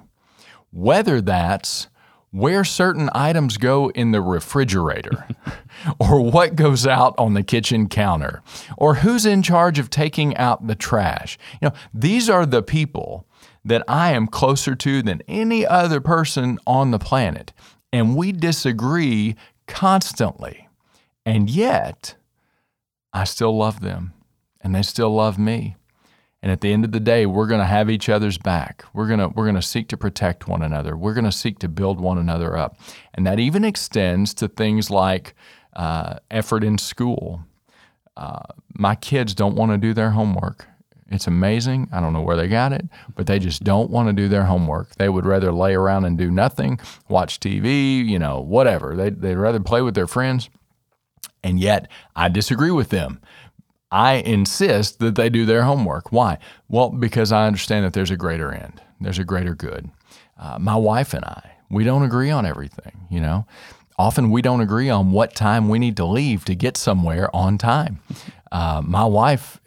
whether 0.70 1.22
that's 1.22 1.88
where 2.30 2.64
certain 2.64 3.10
items 3.16 3.58
go 3.58 3.90
in 3.90 4.12
the 4.12 4.22
refrigerator, 4.22 5.28
or 6.00 6.22
what 6.22 6.56
goes 6.56 6.86
out 6.86 7.16
on 7.18 7.34
the 7.34 7.42
kitchen 7.42 7.90
counter, 7.90 8.44
or 8.78 8.94
who's 8.94 9.26
in 9.26 9.42
charge 9.42 9.80
of 9.80 9.90
taking 9.90 10.38
out 10.38 10.68
the 10.68 10.76
trash. 10.76 11.36
You 11.64 11.70
know, 11.70 11.76
these 11.96 12.30
are 12.30 12.46
the 12.46 12.62
people 12.62 13.26
that 13.66 13.84
I 13.88 14.12
am 14.14 14.28
closer 14.28 14.76
to 14.76 15.02
than 15.02 15.22
any 15.28 15.66
other 15.66 16.02
person 16.02 16.60
on 16.68 16.92
the 16.92 17.00
planet. 17.00 17.54
And 17.92 18.16
we 18.16 18.32
disagree 18.32 19.36
constantly. 19.68 20.68
And 21.26 21.50
yet, 21.50 22.16
I 23.14 23.24
still 23.24 23.56
love 23.56 23.80
them, 23.80 24.14
and 24.62 24.76
they 24.76 24.82
still 24.82 25.14
love 25.14 25.38
me. 25.38 25.76
And 26.42 26.52
at 26.52 26.60
the 26.60 26.74
end 26.74 26.84
of 26.84 26.92
the 26.92 27.00
day, 27.00 27.26
we're 27.26 27.48
going 27.48 27.62
to 27.62 27.66
have 27.66 27.90
each 27.90 28.10
other's 28.10 28.38
back. 28.38 28.84
We're 28.94 29.08
going 29.08 29.20
to 29.20 29.30
we're 29.30 29.46
going 29.46 29.56
to 29.56 29.62
seek 29.62 29.88
to 29.90 29.98
protect 29.98 30.48
one 30.48 30.62
another. 30.62 30.98
We're 30.98 31.14
going 31.14 31.24
to 31.24 31.32
seek 31.32 31.60
to 31.60 31.70
build 31.70 32.02
one 32.02 32.18
another 32.18 32.58
up, 32.58 32.78
and 33.14 33.26
that 33.26 33.40
even 33.40 33.64
extends 33.64 34.34
to 34.36 34.50
things 34.50 34.90
like 34.90 35.36
uh, 35.74 36.16
effort 36.30 36.66
in 36.66 36.78
school. 36.78 37.46
Uh, 38.18 38.42
my 38.74 38.96
kids 38.96 39.34
don't 39.34 39.56
want 39.56 39.72
to 39.72 39.78
do 39.78 39.94
their 39.94 40.12
homework. 40.12 40.68
It's 41.10 41.28
amazing. 41.28 41.90
I 41.92 42.00
don't 42.00 42.14
know 42.14 42.22
where 42.22 42.38
they 42.38 42.48
got 42.48 42.74
it, 42.74 42.86
but 43.16 43.28
they 43.28 43.40
just 43.40 43.64
don't 43.64 43.90
want 43.90 44.08
to 44.08 44.14
do 44.14 44.28
their 44.28 44.46
homework. 44.46 44.96
They 44.96 45.10
would 45.10 45.26
rather 45.26 45.52
lay 45.52 45.76
around 45.76 46.06
and 46.06 46.18
do 46.18 46.32
nothing, 46.32 46.80
watch 47.10 47.40
TV, 47.40 48.06
you 48.06 48.18
know, 48.18 48.40
whatever. 48.40 48.96
They, 48.96 49.10
they'd 49.10 49.36
rather 49.36 49.60
play 49.60 49.82
with 49.82 49.96
their 49.96 50.08
friends. 50.08 50.50
And 51.44 51.60
yet, 51.60 51.90
I 52.16 52.30
disagree 52.30 52.72
with 52.72 52.90
them 52.90 53.20
I 53.94 54.14
insist 54.14 54.98
that 55.00 55.14
they 55.14 55.30
do 55.30 55.46
their 55.46 55.62
homework. 55.62 56.12
Why? 56.12 56.40
Well, 56.68 56.90
because 56.90 57.32
I 57.32 57.46
understand 57.46 57.86
that 57.86 57.94
there's 57.94 58.10
a 58.10 58.18
greater 58.18 58.52
end, 58.52 58.82
there's 59.00 59.20
a 59.20 59.24
greater 59.24 59.54
good. 59.54 59.92
Uh, 60.36 60.58
my 60.60 60.76
wife 60.76 61.14
and 61.14 61.24
I, 61.24 61.52
we 61.70 61.84
don't 61.84 62.02
agree 62.02 62.32
on 62.32 62.44
everything, 62.44 63.06
you 63.12 63.22
know. 63.22 63.46
Often 64.00 64.32
we 64.32 64.42
don't 64.42 64.62
agree 64.62 64.90
on 64.90 65.12
what 65.12 65.36
time 65.36 65.70
we 65.70 65.78
need 65.78 65.96
to 65.98 66.06
leave 66.06 66.44
to 66.46 66.56
get 66.56 66.76
somewhere 66.76 67.34
on 67.36 67.60
time. 67.60 68.00
Uh, 68.52 68.82
my 68.84 69.06
wife 69.06 69.60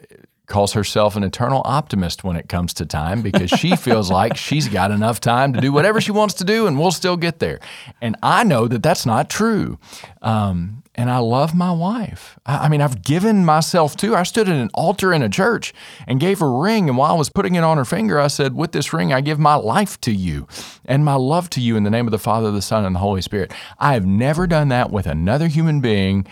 calls 0.47 0.73
herself 0.73 1.15
an 1.15 1.23
eternal 1.23 1.61
optimist 1.65 2.23
when 2.23 2.35
it 2.35 2.49
comes 2.49 2.73
to 2.73 2.85
time 2.85 3.21
because 3.21 3.49
she 3.49 3.75
feels 3.75 4.09
like 4.09 4.35
she's 4.37 4.67
got 4.67 4.91
enough 4.91 5.19
time 5.19 5.53
to 5.53 5.61
do 5.61 5.71
whatever 5.71 6.01
she 6.01 6.11
wants 6.11 6.33
to 6.35 6.43
do 6.43 6.67
and 6.67 6.79
we'll 6.79 6.91
still 6.91 7.17
get 7.17 7.39
there. 7.39 7.59
And 8.01 8.15
I 8.23 8.43
know 8.43 8.67
that 8.67 8.81
that's 8.81 9.05
not 9.05 9.29
true. 9.29 9.77
Um, 10.21 10.83
and 10.95 11.11
I 11.11 11.19
love 11.19 11.53
my 11.53 11.71
wife. 11.71 12.39
I, 12.45 12.65
I 12.65 12.69
mean, 12.69 12.81
I've 12.81 13.03
given 13.03 13.45
myself 13.45 13.95
to 13.97 14.11
her. 14.11 14.17
I 14.17 14.23
stood 14.23 14.49
at 14.49 14.55
an 14.55 14.71
altar 14.73 15.13
in 15.13 15.21
a 15.21 15.29
church 15.29 15.73
and 16.07 16.19
gave 16.19 16.39
her 16.39 16.47
a 16.47 16.59
ring. 16.59 16.89
And 16.89 16.97
while 16.97 17.13
I 17.13 17.17
was 17.17 17.29
putting 17.29 17.53
it 17.55 17.63
on 17.63 17.77
her 17.77 17.85
finger, 17.85 18.19
I 18.19 18.27
said, 18.27 18.55
With 18.55 18.71
this 18.71 18.91
ring, 18.91 19.13
I 19.13 19.21
give 19.21 19.37
my 19.37 19.55
life 19.55 20.01
to 20.01 20.11
you 20.11 20.47
and 20.85 21.05
my 21.05 21.13
love 21.13 21.49
to 21.51 21.61
you 21.61 21.75
in 21.75 21.83
the 21.83 21.91
name 21.91 22.07
of 22.07 22.11
the 22.11 22.17
Father, 22.17 22.49
the 22.51 22.63
Son, 22.63 22.83
and 22.83 22.95
the 22.95 22.99
Holy 22.99 23.21
Spirit. 23.21 23.53
I 23.77 23.93
have 23.93 24.07
never 24.07 24.47
done 24.47 24.69
that 24.69 24.91
with 24.91 25.05
another 25.05 25.47
human 25.47 25.81
being 25.81 26.25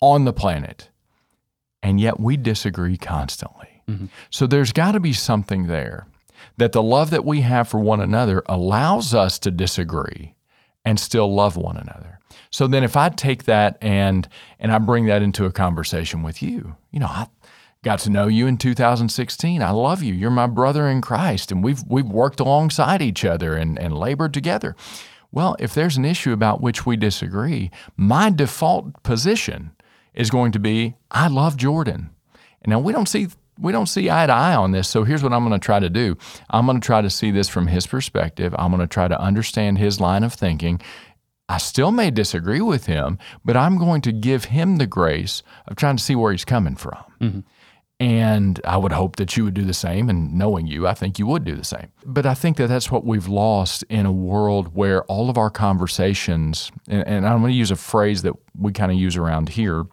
on 0.00 0.24
the 0.24 0.32
planet. 0.32 0.88
And 1.82 2.00
yet 2.00 2.18
we 2.18 2.36
disagree 2.36 2.96
constantly. 2.96 3.82
Mm-hmm. 3.88 4.06
So 4.30 4.46
there's 4.46 4.72
got 4.72 4.92
to 4.92 5.00
be 5.00 5.12
something 5.12 5.66
there 5.66 6.06
that 6.56 6.72
the 6.72 6.82
love 6.82 7.10
that 7.10 7.24
we 7.24 7.40
have 7.42 7.68
for 7.68 7.80
one 7.80 8.00
another 8.00 8.42
allows 8.46 9.14
us 9.14 9.38
to 9.40 9.50
disagree 9.50 10.34
and 10.84 10.98
still 10.98 11.32
love 11.32 11.56
one 11.56 11.76
another. 11.76 12.18
So 12.50 12.66
then 12.66 12.84
if 12.84 12.96
I 12.96 13.08
take 13.10 13.44
that 13.44 13.78
and 13.80 14.28
and 14.58 14.72
I 14.72 14.78
bring 14.78 15.06
that 15.06 15.22
into 15.22 15.44
a 15.44 15.52
conversation 15.52 16.22
with 16.22 16.42
you, 16.42 16.76
you 16.90 17.00
know, 17.00 17.06
I 17.06 17.28
got 17.82 18.00
to 18.00 18.10
know 18.10 18.26
you 18.26 18.46
in 18.46 18.56
2016. 18.56 19.62
I 19.62 19.70
love 19.70 20.02
you. 20.02 20.14
You're 20.14 20.30
my 20.30 20.46
brother 20.46 20.88
in 20.88 21.00
Christ 21.00 21.52
and 21.52 21.62
we've 21.62 21.82
we've 21.86 22.06
worked 22.08 22.40
alongside 22.40 23.02
each 23.02 23.24
other 23.24 23.54
and, 23.54 23.78
and 23.78 23.96
labored 23.96 24.34
together. 24.34 24.74
Well, 25.30 25.56
if 25.58 25.74
there's 25.74 25.98
an 25.98 26.06
issue 26.06 26.32
about 26.32 26.62
which 26.62 26.86
we 26.86 26.96
disagree, 26.96 27.70
my 27.96 28.30
default 28.30 29.02
position 29.02 29.72
is 30.18 30.28
going 30.30 30.52
to 30.52 30.58
be 30.58 30.96
I 31.10 31.28
love 31.28 31.56
Jordan. 31.56 32.10
And 32.60 32.72
now 32.72 32.80
we 32.80 32.92
don't 32.92 33.08
see 33.08 33.28
we 33.58 33.72
don't 33.72 33.86
see 33.86 34.10
eye 34.10 34.26
to 34.26 34.32
eye 34.32 34.54
on 34.54 34.72
this. 34.72 34.88
So 34.88 35.04
here's 35.04 35.22
what 35.22 35.32
I'm 35.32 35.46
going 35.46 35.58
to 35.58 35.64
try 35.64 35.80
to 35.80 35.90
do. 35.90 36.16
I'm 36.50 36.66
going 36.66 36.80
to 36.80 36.86
try 36.86 37.00
to 37.00 37.10
see 37.10 37.30
this 37.30 37.48
from 37.48 37.66
his 37.66 37.86
perspective. 37.86 38.54
I'm 38.58 38.70
going 38.70 38.80
to 38.80 38.86
try 38.86 39.08
to 39.08 39.20
understand 39.20 39.78
his 39.78 40.00
line 40.00 40.22
of 40.22 40.34
thinking 40.34 40.80
I 41.48 41.58
still 41.58 41.90
may 41.90 42.10
disagree 42.10 42.60
with 42.60 42.86
him, 42.86 43.18
but 43.44 43.56
I'm 43.56 43.78
going 43.78 44.02
to 44.02 44.12
give 44.12 44.44
him 44.44 44.76
the 44.76 44.86
grace 44.86 45.42
of 45.66 45.76
trying 45.76 45.96
to 45.96 46.02
see 46.02 46.14
where 46.14 46.30
he's 46.30 46.44
coming 46.44 46.76
from. 46.76 47.04
Mm-hmm. 47.20 47.40
And 48.00 48.60
I 48.64 48.76
would 48.76 48.92
hope 48.92 49.16
that 49.16 49.36
you 49.36 49.44
would 49.44 49.54
do 49.54 49.64
the 49.64 49.74
same. 49.74 50.08
And 50.08 50.34
knowing 50.34 50.66
you, 50.66 50.86
I 50.86 50.94
think 50.94 51.18
you 51.18 51.26
would 51.26 51.44
do 51.44 51.56
the 51.56 51.64
same. 51.64 51.88
But 52.04 52.26
I 52.26 52.34
think 52.34 52.58
that 52.58 52.68
that's 52.68 52.92
what 52.92 53.04
we've 53.04 53.26
lost 53.26 53.82
in 53.88 54.06
a 54.06 54.12
world 54.12 54.74
where 54.74 55.02
all 55.04 55.30
of 55.30 55.38
our 55.38 55.50
conversations, 55.50 56.70
and, 56.86 57.04
and 57.08 57.26
I'm 57.26 57.40
going 57.40 57.52
to 57.52 57.58
use 57.58 57.72
a 57.72 57.76
phrase 57.76 58.22
that 58.22 58.34
we 58.56 58.72
kind 58.72 58.92
of 58.92 58.98
use 58.98 59.16
around 59.16 59.48
here, 59.48 59.84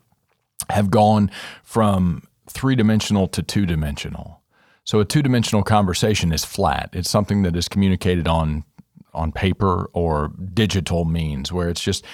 have 0.70 0.90
gone 0.90 1.32
from 1.64 2.24
three 2.50 2.76
dimensional 2.76 3.28
to 3.28 3.42
two 3.42 3.66
dimensional. 3.66 4.42
So 4.84 5.00
a 5.00 5.06
two 5.06 5.22
dimensional 5.22 5.64
conversation 5.64 6.32
is 6.32 6.46
flat, 6.46 6.90
it's 6.94 7.10
something 7.10 7.44
that 7.44 7.56
is 7.56 7.68
communicated 7.68 8.28
on 8.28 8.64
on 9.14 9.32
paper 9.32 9.90
or 9.94 10.32
digital 10.54 11.06
means 11.06 11.52
where 11.52 11.70
it's 11.70 11.82
just 11.82 12.06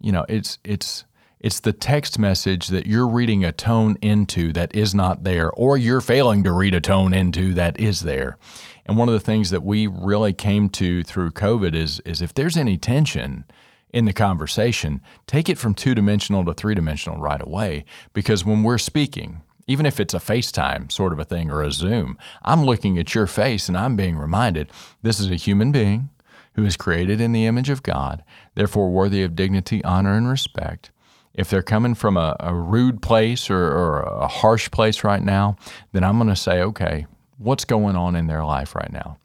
you 0.00 0.12
know 0.12 0.24
it's 0.28 0.58
it's 0.64 1.04
It's 1.40 1.60
the 1.60 1.72
text 1.72 2.18
message 2.18 2.66
that 2.68 2.86
you're 2.86 3.06
reading 3.06 3.44
a 3.44 3.52
tone 3.52 3.96
into 4.02 4.52
that 4.54 4.74
is 4.74 4.92
not 4.92 5.22
there, 5.22 5.52
or 5.52 5.78
you're 5.78 6.00
failing 6.00 6.42
to 6.44 6.52
read 6.52 6.74
a 6.74 6.80
tone 6.80 7.14
into 7.14 7.54
that 7.54 7.78
is 7.78 8.00
there. 8.00 8.36
And 8.84 8.98
one 8.98 9.08
of 9.08 9.14
the 9.14 9.32
things 9.32 9.50
that 9.50 9.62
we 9.62 9.86
really 9.86 10.32
came 10.32 10.68
to 10.70 11.04
through 11.04 11.30
COVID 11.30 11.76
is, 11.76 12.00
is 12.04 12.20
if 12.22 12.32
there's 12.34 12.56
any 12.56 12.76
tension 12.76 13.44
in 13.92 14.04
the 14.04 14.12
conversation, 14.12 15.00
take 15.26 15.48
it 15.48 15.58
from 15.58 15.74
two 15.74 15.94
dimensional 15.94 16.44
to 16.44 16.54
three 16.54 16.74
dimensional 16.74 17.18
right 17.20 17.40
away. 17.40 17.84
Because 18.12 18.44
when 18.44 18.62
we're 18.62 18.78
speaking, 18.78 19.42
even 19.66 19.86
if 19.86 20.00
it's 20.00 20.14
a 20.14 20.18
FaceTime 20.18 20.90
sort 20.90 21.12
of 21.12 21.18
a 21.18 21.24
thing 21.24 21.50
or 21.50 21.62
a 21.62 21.72
Zoom, 21.72 22.18
I'm 22.42 22.64
looking 22.64 22.98
at 22.98 23.14
your 23.14 23.26
face 23.26 23.68
and 23.68 23.76
I'm 23.76 23.96
being 23.96 24.16
reminded 24.16 24.70
this 25.02 25.20
is 25.20 25.30
a 25.30 25.36
human 25.36 25.72
being 25.72 26.10
who 26.54 26.64
is 26.64 26.76
created 26.76 27.20
in 27.20 27.32
the 27.32 27.46
image 27.46 27.70
of 27.70 27.82
God, 27.82 28.24
therefore 28.54 28.90
worthy 28.90 29.22
of 29.22 29.36
dignity, 29.36 29.82
honor, 29.84 30.16
and 30.16 30.28
respect 30.28 30.90
if 31.38 31.48
they're 31.48 31.62
coming 31.62 31.94
from 31.94 32.16
a, 32.16 32.36
a 32.40 32.52
rude 32.52 33.00
place 33.00 33.48
or, 33.48 33.64
or, 33.64 34.00
a 34.00 34.26
harsh 34.26 34.68
place 34.72 35.04
right 35.04 35.22
now, 35.22 35.56
then 35.92 36.02
I'm 36.02 36.18
going 36.18 36.28
to 36.28 36.34
say, 36.36 36.60
okay, 36.62 37.06
what's 37.38 37.64
going 37.64 37.94
on 37.94 38.16
in 38.16 38.26
their 38.26 38.44
life 38.44 38.74
right 38.74 38.92
now? 38.92 39.18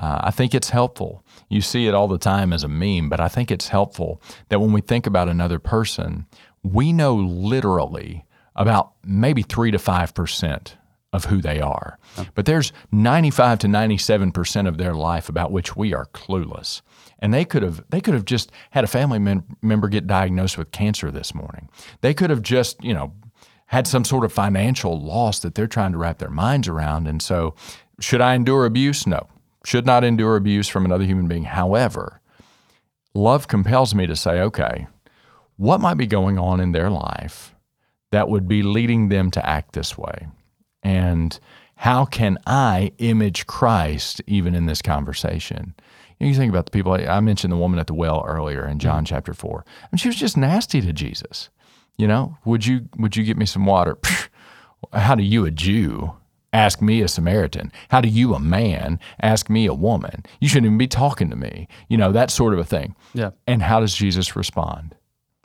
Uh, 0.00 0.22
I 0.24 0.30
think 0.30 0.54
it's 0.54 0.70
helpful. 0.70 1.24
You 1.48 1.60
see 1.60 1.86
it 1.86 1.94
all 1.94 2.08
the 2.08 2.18
time 2.18 2.52
as 2.52 2.64
a 2.64 2.68
meme, 2.68 3.08
but 3.08 3.20
I 3.20 3.28
think 3.28 3.50
it's 3.50 3.68
helpful 3.68 4.20
that 4.48 4.60
when 4.60 4.72
we 4.72 4.80
think 4.80 5.06
about 5.06 5.28
another 5.28 5.58
person, 5.58 6.26
we 6.62 6.92
know 6.92 7.14
literally 7.14 8.24
about 8.56 8.92
maybe 9.04 9.42
three 9.42 9.70
to 9.70 9.78
five 9.78 10.14
percent 10.14 10.76
of 11.12 11.24
who 11.24 11.40
they 11.40 11.60
are. 11.60 11.98
But 12.34 12.46
there's 12.46 12.72
95 12.92 13.58
to 13.60 13.66
97% 13.66 14.68
of 14.68 14.78
their 14.78 14.94
life 14.94 15.28
about 15.28 15.50
which 15.50 15.74
we 15.74 15.92
are 15.92 16.06
clueless 16.06 16.82
and 17.20 17.32
they 17.32 17.44
could 17.44 17.62
have 17.62 17.84
they 17.90 18.00
could 18.00 18.14
have 18.14 18.24
just 18.24 18.50
had 18.70 18.82
a 18.84 18.88
family 18.88 19.18
mem- 19.18 19.44
member 19.62 19.88
get 19.88 20.06
diagnosed 20.06 20.58
with 20.58 20.72
cancer 20.72 21.10
this 21.10 21.34
morning. 21.34 21.68
They 22.00 22.14
could 22.14 22.30
have 22.30 22.42
just 22.42 22.82
you 22.82 22.94
know 22.94 23.12
had 23.66 23.86
some 23.86 24.04
sort 24.04 24.24
of 24.24 24.32
financial 24.32 25.00
loss 25.00 25.38
that 25.40 25.54
they're 25.54 25.68
trying 25.68 25.92
to 25.92 25.98
wrap 25.98 26.18
their 26.18 26.30
minds 26.30 26.66
around. 26.66 27.06
And 27.06 27.22
so, 27.22 27.54
should 28.00 28.20
I 28.20 28.34
endure 28.34 28.64
abuse? 28.66 29.06
No, 29.06 29.28
should 29.64 29.86
not 29.86 30.04
endure 30.04 30.36
abuse 30.36 30.68
from 30.68 30.84
another 30.84 31.04
human 31.04 31.28
being. 31.28 31.44
However, 31.44 32.20
love 33.14 33.48
compels 33.48 33.94
me 33.94 34.06
to 34.06 34.16
say, 34.16 34.40
okay, 34.40 34.86
what 35.56 35.80
might 35.80 35.94
be 35.94 36.06
going 36.06 36.38
on 36.38 36.60
in 36.60 36.72
their 36.72 36.90
life 36.90 37.54
that 38.12 38.28
would 38.28 38.48
be 38.48 38.62
leading 38.62 39.08
them 39.08 39.30
to 39.30 39.46
act 39.46 39.72
this 39.72 39.96
way, 39.96 40.26
and 40.82 41.38
how 41.76 42.04
can 42.04 42.38
I 42.46 42.92
image 42.98 43.46
Christ 43.46 44.20
even 44.26 44.54
in 44.54 44.66
this 44.66 44.82
conversation? 44.82 45.74
You 46.18 46.34
think 46.34 46.50
about 46.50 46.66
the 46.66 46.70
people, 46.70 46.92
I 46.92 47.20
mentioned 47.20 47.52
the 47.52 47.56
woman 47.56 47.78
at 47.78 47.86
the 47.86 47.94
well 47.94 48.22
earlier 48.26 48.66
in 48.66 48.78
John 48.78 49.04
mm-hmm. 49.04 49.14
chapter 49.14 49.32
4. 49.32 49.64
I 49.66 49.86
mean, 49.90 49.96
she 49.96 50.08
was 50.08 50.16
just 50.16 50.36
nasty 50.36 50.82
to 50.82 50.92
Jesus. 50.92 51.48
You 51.96 52.06
know, 52.06 52.36
would 52.44 52.66
you 52.66 52.88
would 52.98 53.16
you 53.16 53.24
get 53.24 53.36
me 53.36 53.46
some 53.46 53.66
water? 53.66 53.98
How 54.92 55.14
do 55.14 55.22
you, 55.22 55.44
a 55.44 55.50
Jew, 55.50 56.14
ask 56.52 56.80
me 56.82 57.02
a 57.02 57.08
Samaritan? 57.08 57.72
How 57.90 58.00
do 58.00 58.08
you, 58.08 58.34
a 58.34 58.40
man, 58.40 58.98
ask 59.20 59.48
me 59.48 59.66
a 59.66 59.74
woman? 59.74 60.24
You 60.40 60.48
shouldn't 60.48 60.66
even 60.66 60.78
be 60.78 60.88
talking 60.88 61.30
to 61.30 61.36
me. 61.36 61.68
You 61.88 61.96
know, 61.96 62.12
that 62.12 62.30
sort 62.30 62.52
of 62.52 62.58
a 62.58 62.64
thing. 62.64 62.94
Yeah. 63.14 63.30
And 63.46 63.62
how 63.62 63.80
does 63.80 63.94
Jesus 63.94 64.36
respond? 64.36 64.94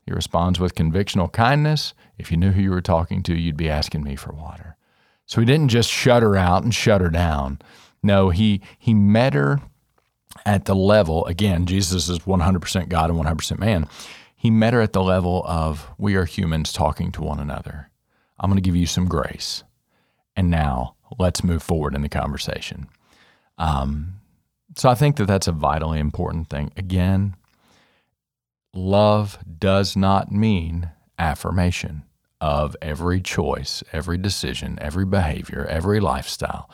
He 0.05 0.13
responds 0.13 0.59
with 0.59 0.75
convictional 0.75 1.31
kindness. 1.31 1.93
If 2.17 2.31
you 2.31 2.37
knew 2.37 2.51
who 2.51 2.61
you 2.61 2.71
were 2.71 2.81
talking 2.81 3.23
to, 3.23 3.35
you'd 3.35 3.57
be 3.57 3.69
asking 3.69 4.03
me 4.03 4.15
for 4.15 4.33
water. 4.33 4.77
So 5.25 5.41
he 5.41 5.45
didn't 5.45 5.69
just 5.69 5.89
shut 5.89 6.21
her 6.21 6.35
out 6.35 6.63
and 6.63 6.73
shut 6.73 7.01
her 7.01 7.09
down. 7.09 7.59
No, 8.03 8.29
he 8.29 8.61
he 8.77 8.93
met 8.93 9.33
her 9.33 9.61
at 10.45 10.65
the 10.65 10.75
level, 10.75 11.25
again, 11.25 11.65
Jesus 11.65 12.09
is 12.09 12.19
100% 12.19 12.89
God 12.89 13.09
and 13.09 13.19
100% 13.19 13.59
man. 13.59 13.87
He 14.35 14.49
met 14.49 14.73
her 14.73 14.81
at 14.81 14.93
the 14.93 15.03
level 15.03 15.43
of 15.45 15.87
we 15.97 16.15
are 16.15 16.25
humans 16.25 16.73
talking 16.73 17.11
to 17.13 17.21
one 17.21 17.39
another. 17.39 17.89
I'm 18.39 18.49
going 18.49 18.61
to 18.61 18.67
give 18.67 18.75
you 18.75 18.85
some 18.85 19.07
grace. 19.07 19.63
And 20.35 20.49
now 20.49 20.95
let's 21.17 21.43
move 21.43 21.63
forward 21.63 21.95
in 21.95 22.01
the 22.01 22.09
conversation. 22.09 22.89
Um, 23.57 24.19
so 24.75 24.89
I 24.89 24.95
think 24.95 25.15
that 25.17 25.25
that's 25.25 25.47
a 25.47 25.53
vitally 25.53 25.99
important 25.99 26.49
thing. 26.49 26.71
Again, 26.75 27.35
love 28.73 29.37
does 29.57 29.95
not 29.95 30.31
mean 30.31 30.89
affirmation 31.17 32.03
of 32.41 32.75
every 32.81 33.21
choice, 33.21 33.83
every 33.93 34.17
decision, 34.17 34.77
every 34.81 35.05
behavior, 35.05 35.65
every 35.69 35.99
lifestyle. 35.99 36.69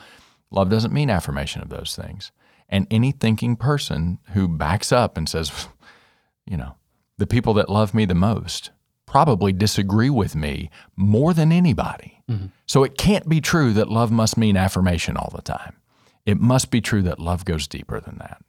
Love 0.50 0.68
doesn't 0.68 0.92
mean 0.92 1.08
affirmation 1.08 1.62
of 1.62 1.68
those 1.68 1.96
things. 1.96 2.32
And 2.68 2.86
any 2.90 3.12
thinking 3.12 3.56
person 3.56 4.18
who 4.32 4.48
backs 4.48 4.90
up 4.90 5.16
and 5.16 5.28
says, 5.28 5.68
you 6.46 6.56
know, 6.56 6.74
the 7.18 7.26
people 7.26 7.54
that 7.54 7.68
love 7.68 7.94
me 7.94 8.04
the 8.04 8.14
most 8.14 8.70
probably 9.12 9.52
disagree 9.52 10.08
with 10.08 10.34
me 10.34 10.70
more 10.96 11.34
than 11.34 11.52
anybody. 11.52 12.22
Mm-hmm. 12.30 12.46
So 12.64 12.82
it 12.82 12.96
can't 12.96 13.28
be 13.28 13.42
true 13.42 13.74
that 13.74 13.90
love 13.90 14.10
must 14.10 14.38
mean 14.38 14.56
affirmation 14.56 15.18
all 15.18 15.30
the 15.36 15.42
time. 15.42 15.76
It 16.24 16.40
must 16.40 16.70
be 16.70 16.80
true 16.80 17.02
that 17.02 17.18
love 17.18 17.44
goes 17.44 17.68
deeper 17.68 18.00
than 18.00 18.16
that. 18.20 18.42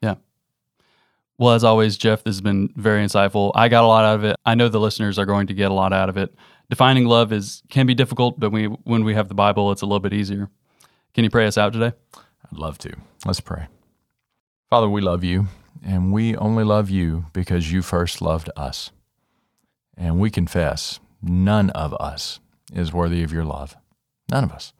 Yeah. 0.00 0.14
Well, 1.36 1.52
as 1.52 1.64
always, 1.64 1.98
Jeff, 1.98 2.24
this 2.24 2.36
has 2.36 2.40
been 2.40 2.72
very 2.76 3.04
insightful. 3.04 3.52
I 3.54 3.68
got 3.68 3.84
a 3.84 3.86
lot 3.86 4.06
out 4.06 4.14
of 4.14 4.24
it. 4.24 4.36
I 4.46 4.54
know 4.54 4.70
the 4.70 4.80
listeners 4.80 5.18
are 5.18 5.26
going 5.26 5.48
to 5.48 5.54
get 5.54 5.70
a 5.70 5.74
lot 5.74 5.92
out 5.92 6.08
of 6.08 6.16
it. 6.16 6.34
Defining 6.70 7.04
love 7.04 7.30
is 7.30 7.62
can 7.68 7.86
be 7.86 7.94
difficult, 7.94 8.40
but 8.40 8.50
we, 8.50 8.64
when 8.64 9.04
we 9.04 9.12
have 9.12 9.28
the 9.28 9.34
Bible, 9.34 9.70
it's 9.70 9.82
a 9.82 9.86
little 9.86 10.00
bit 10.00 10.14
easier. 10.14 10.48
Can 11.12 11.24
you 11.24 11.30
pray 11.30 11.46
us 11.46 11.58
out 11.58 11.74
today? 11.74 11.92
I'd 12.16 12.58
love 12.58 12.78
to. 12.78 12.96
Let's 13.26 13.40
pray. 13.40 13.66
Father, 14.70 14.88
we 14.88 15.02
love 15.02 15.24
you, 15.24 15.48
and 15.84 16.10
we 16.10 16.34
only 16.36 16.64
love 16.64 16.88
you 16.88 17.26
because 17.34 17.70
you 17.70 17.82
first 17.82 18.22
loved 18.22 18.48
us. 18.56 18.92
And 19.96 20.20
we 20.20 20.30
confess 20.30 21.00
none 21.22 21.70
of 21.70 21.94
us 21.94 22.40
is 22.72 22.92
worthy 22.92 23.22
of 23.22 23.32
your 23.32 23.44
love. 23.44 23.76
None 24.30 24.44
of 24.44 24.52
us. 24.52 24.72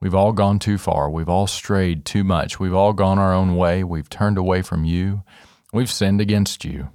We've 0.00 0.14
all 0.14 0.32
gone 0.32 0.58
too 0.58 0.78
far. 0.78 1.08
We've 1.10 1.28
all 1.28 1.46
strayed 1.46 2.04
too 2.04 2.24
much. 2.24 2.58
We've 2.58 2.74
all 2.74 2.92
gone 2.92 3.18
our 3.18 3.32
own 3.32 3.56
way. 3.56 3.84
We've 3.84 4.10
turned 4.10 4.38
away 4.38 4.62
from 4.62 4.84
you. 4.84 5.22
We've 5.72 5.90
sinned 5.90 6.20
against 6.20 6.64
you. 6.64 6.90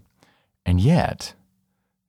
And 0.66 0.82
yet, 0.82 1.34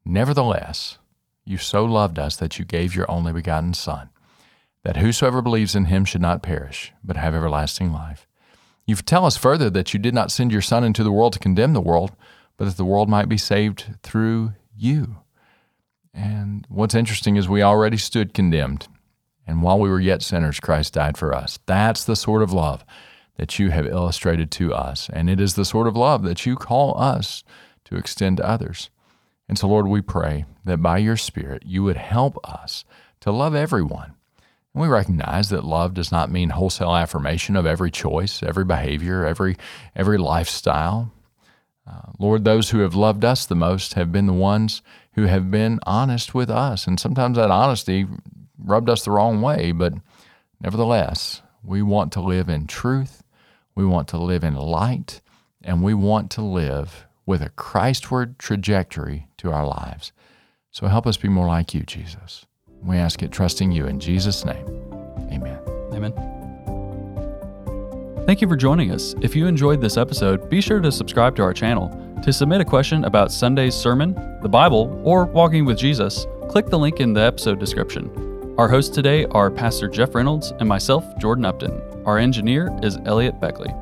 nevertheless, 0.05 0.99
you 1.45 1.57
so 1.57 1.85
loved 1.85 2.19
us 2.19 2.37
that 2.37 2.59
you 2.59 2.65
gave 2.65 2.95
your 2.95 3.11
only 3.11 3.33
begotten 3.33 3.75
Son 3.75 4.11
that 4.85 4.97
whosoever 4.97 5.43
believes 5.43 5.75
in 5.75 5.87
him 5.87 6.05
should 6.05 6.21
not 6.21 6.43
perish, 6.43 6.93
but 7.05 7.17
have 7.17 7.35
everlasting 7.35 7.93
life. 7.93 8.27
You 8.87 8.95
tell 8.97 9.27
us 9.27 9.37
further 9.37 9.69
that 9.71 9.93
you 9.93 10.01
did 10.01 10.15
not 10.15 10.31
send 10.31 10.51
your 10.51 10.63
Son 10.63 10.83
into 10.83 11.05
the 11.05 11.13
world 11.13 11.35
to 11.35 11.39
condemn 11.39 11.75
the 11.75 11.81
world, 11.81 12.13
but 12.57 12.65
that 12.65 12.77
the 12.77 12.85
world 12.85 13.09
might 13.09 13.29
be 13.29 13.37
saved 13.37 13.97
through 14.03 14.55
you. 14.75 15.17
And 16.15 16.67
what's 16.69 16.95
interesting 16.95 17.37
is 17.37 17.49
we 17.49 17.63
already 17.63 17.97
stood 17.97 18.35
condemned. 18.35 18.89
And 19.47 19.63
while 19.63 19.79
we 19.79 19.89
were 19.89 20.01
yet 20.01 20.23
sinners, 20.23 20.61
Christ 20.61 20.95
died 20.95 21.17
for 21.17 21.35
us. 21.35 21.59
That's 21.67 22.05
the 22.05 22.17
sort 22.17 22.43
of 22.43 22.53
love 22.53 22.85
that 23.37 23.59
you 23.59 23.71
have 23.71 23.87
illustrated 23.87 24.51
to 24.53 24.75
us. 24.75 25.09
And 25.13 25.31
it 25.31 25.41
is 25.41 25.55
the 25.55 25.65
sort 25.65 25.87
of 25.87 25.97
love 25.97 26.23
that 26.25 26.45
you 26.45 26.57
call 26.57 27.01
us 27.01 27.45
to 27.85 27.97
extend 27.97 28.39
to 28.39 28.49
others. 28.49 28.91
And 29.49 29.59
so, 29.59 29.69
Lord, 29.69 29.87
we 29.87 30.03
pray 30.03 30.45
that 30.65 30.83
by 30.83 30.99
your 30.99 31.17
Spirit, 31.17 31.63
you 31.65 31.83
would 31.85 31.97
help 31.97 32.39
us 32.45 32.85
to 33.21 33.33
love 33.33 33.55
everyone 33.55 34.15
And 34.75 34.83
we 34.83 34.89
recognize 34.89 35.49
that 35.51 35.65
love 35.65 35.95
does 35.95 36.13
not 36.13 36.31
mean 36.31 36.51
wholesale 36.51 36.95
affirmation 36.95 37.57
of 37.57 37.67
every 37.67 37.91
choice, 37.91 38.43
every 38.43 38.65
behavior, 38.65 39.25
every, 39.27 39.57
every 39.97 40.19
lifestyle. 40.19 41.13
Uh, 41.87 42.13
Lord, 42.19 42.45
those 42.45 42.71
who 42.71 42.81
have 42.81 42.95
loved 42.95 43.25
us 43.25 43.47
the 43.47 43.55
most 43.55 43.95
have 43.95 44.13
been 44.13 44.27
the 44.27 44.33
ones 44.33 44.83
who 45.19 45.25
have 45.25 45.51
been 45.51 45.81
honest 45.85 46.33
with 46.33 46.49
us. 46.49 46.87
And 46.87 47.01
sometimes 47.01 47.37
that 47.37 47.51
honesty 47.51 48.07
rubbed 48.57 48.89
us 48.89 49.05
the 49.05 49.11
wrong 49.11 49.43
way, 49.43 49.73
but 49.73 49.95
nevertheless, 50.61 51.43
we 51.65 51.83
want 51.83 52.13
to 52.13 52.21
live 52.21 52.49
in 52.49 52.69
truth, 52.69 53.25
we 53.75 53.85
want 53.85 54.07
to 54.09 54.17
live 54.17 54.45
in 54.45 54.55
light, 54.55 55.21
and 55.61 55.83
we 55.83 55.93
want 55.93 56.31
to 56.31 56.43
live 56.43 57.05
with 57.27 57.43
a 57.43 57.51
Christward 57.51 58.39
trajectory 58.39 59.27
to 59.39 59.51
our 59.51 59.67
lives. 59.67 60.13
So 60.71 60.87
help 60.87 61.05
us 61.05 61.17
be 61.17 61.29
more 61.29 61.49
like 61.49 61.75
you, 61.75 61.83
Jesus. 61.83 62.47
We 62.81 62.97
ask 62.97 63.21
it 63.21 63.33
trusting 63.33 63.73
you 63.73 63.87
in 63.87 63.99
Jesus' 63.99 64.45
name. 64.45 64.67
Amen. 65.33 65.59
Amen. 65.93 66.38
Thank 68.29 68.43
you 68.43 68.47
for 68.47 68.57
joining 68.57 68.91
us. 68.91 69.15
If 69.23 69.35
you 69.35 69.47
enjoyed 69.47 69.81
this 69.81 69.97
episode, 69.97 70.51
be 70.51 70.61
sure 70.61 70.81
to 70.81 70.93
subscribe 70.93 71.35
to 71.37 71.43
our 71.43 71.55
channel. 71.55 71.89
To 72.23 72.31
submit 72.31 72.61
a 72.61 72.65
question 72.67 73.05
about 73.05 73.33
Sunday's 73.33 73.75
sermon, 73.75 74.13
the 74.43 74.49
Bible, 74.51 75.01
or 75.03 75.25
walking 75.25 75.65
with 75.65 75.79
Jesus, 75.79 76.27
click 76.51 76.67
the 76.67 76.79
link 76.79 77.01
in 77.01 77.15
the 77.15 77.23
episode 77.23 77.59
description. 77.59 78.55
Our 78.59 78.69
hosts 78.69 78.95
today 78.95 79.25
are 79.31 79.51
Pastor 79.51 79.89
Jeff 79.89 80.15
Reynolds 80.15 80.53
and 80.61 80.69
myself, 80.69 81.07
Jordan 81.17 81.47
Upton. 81.47 81.81
Our 82.05 82.19
engineer 82.19 82.69
is 82.83 82.99
Elliot 83.07 83.41
Beckley. 83.41 83.73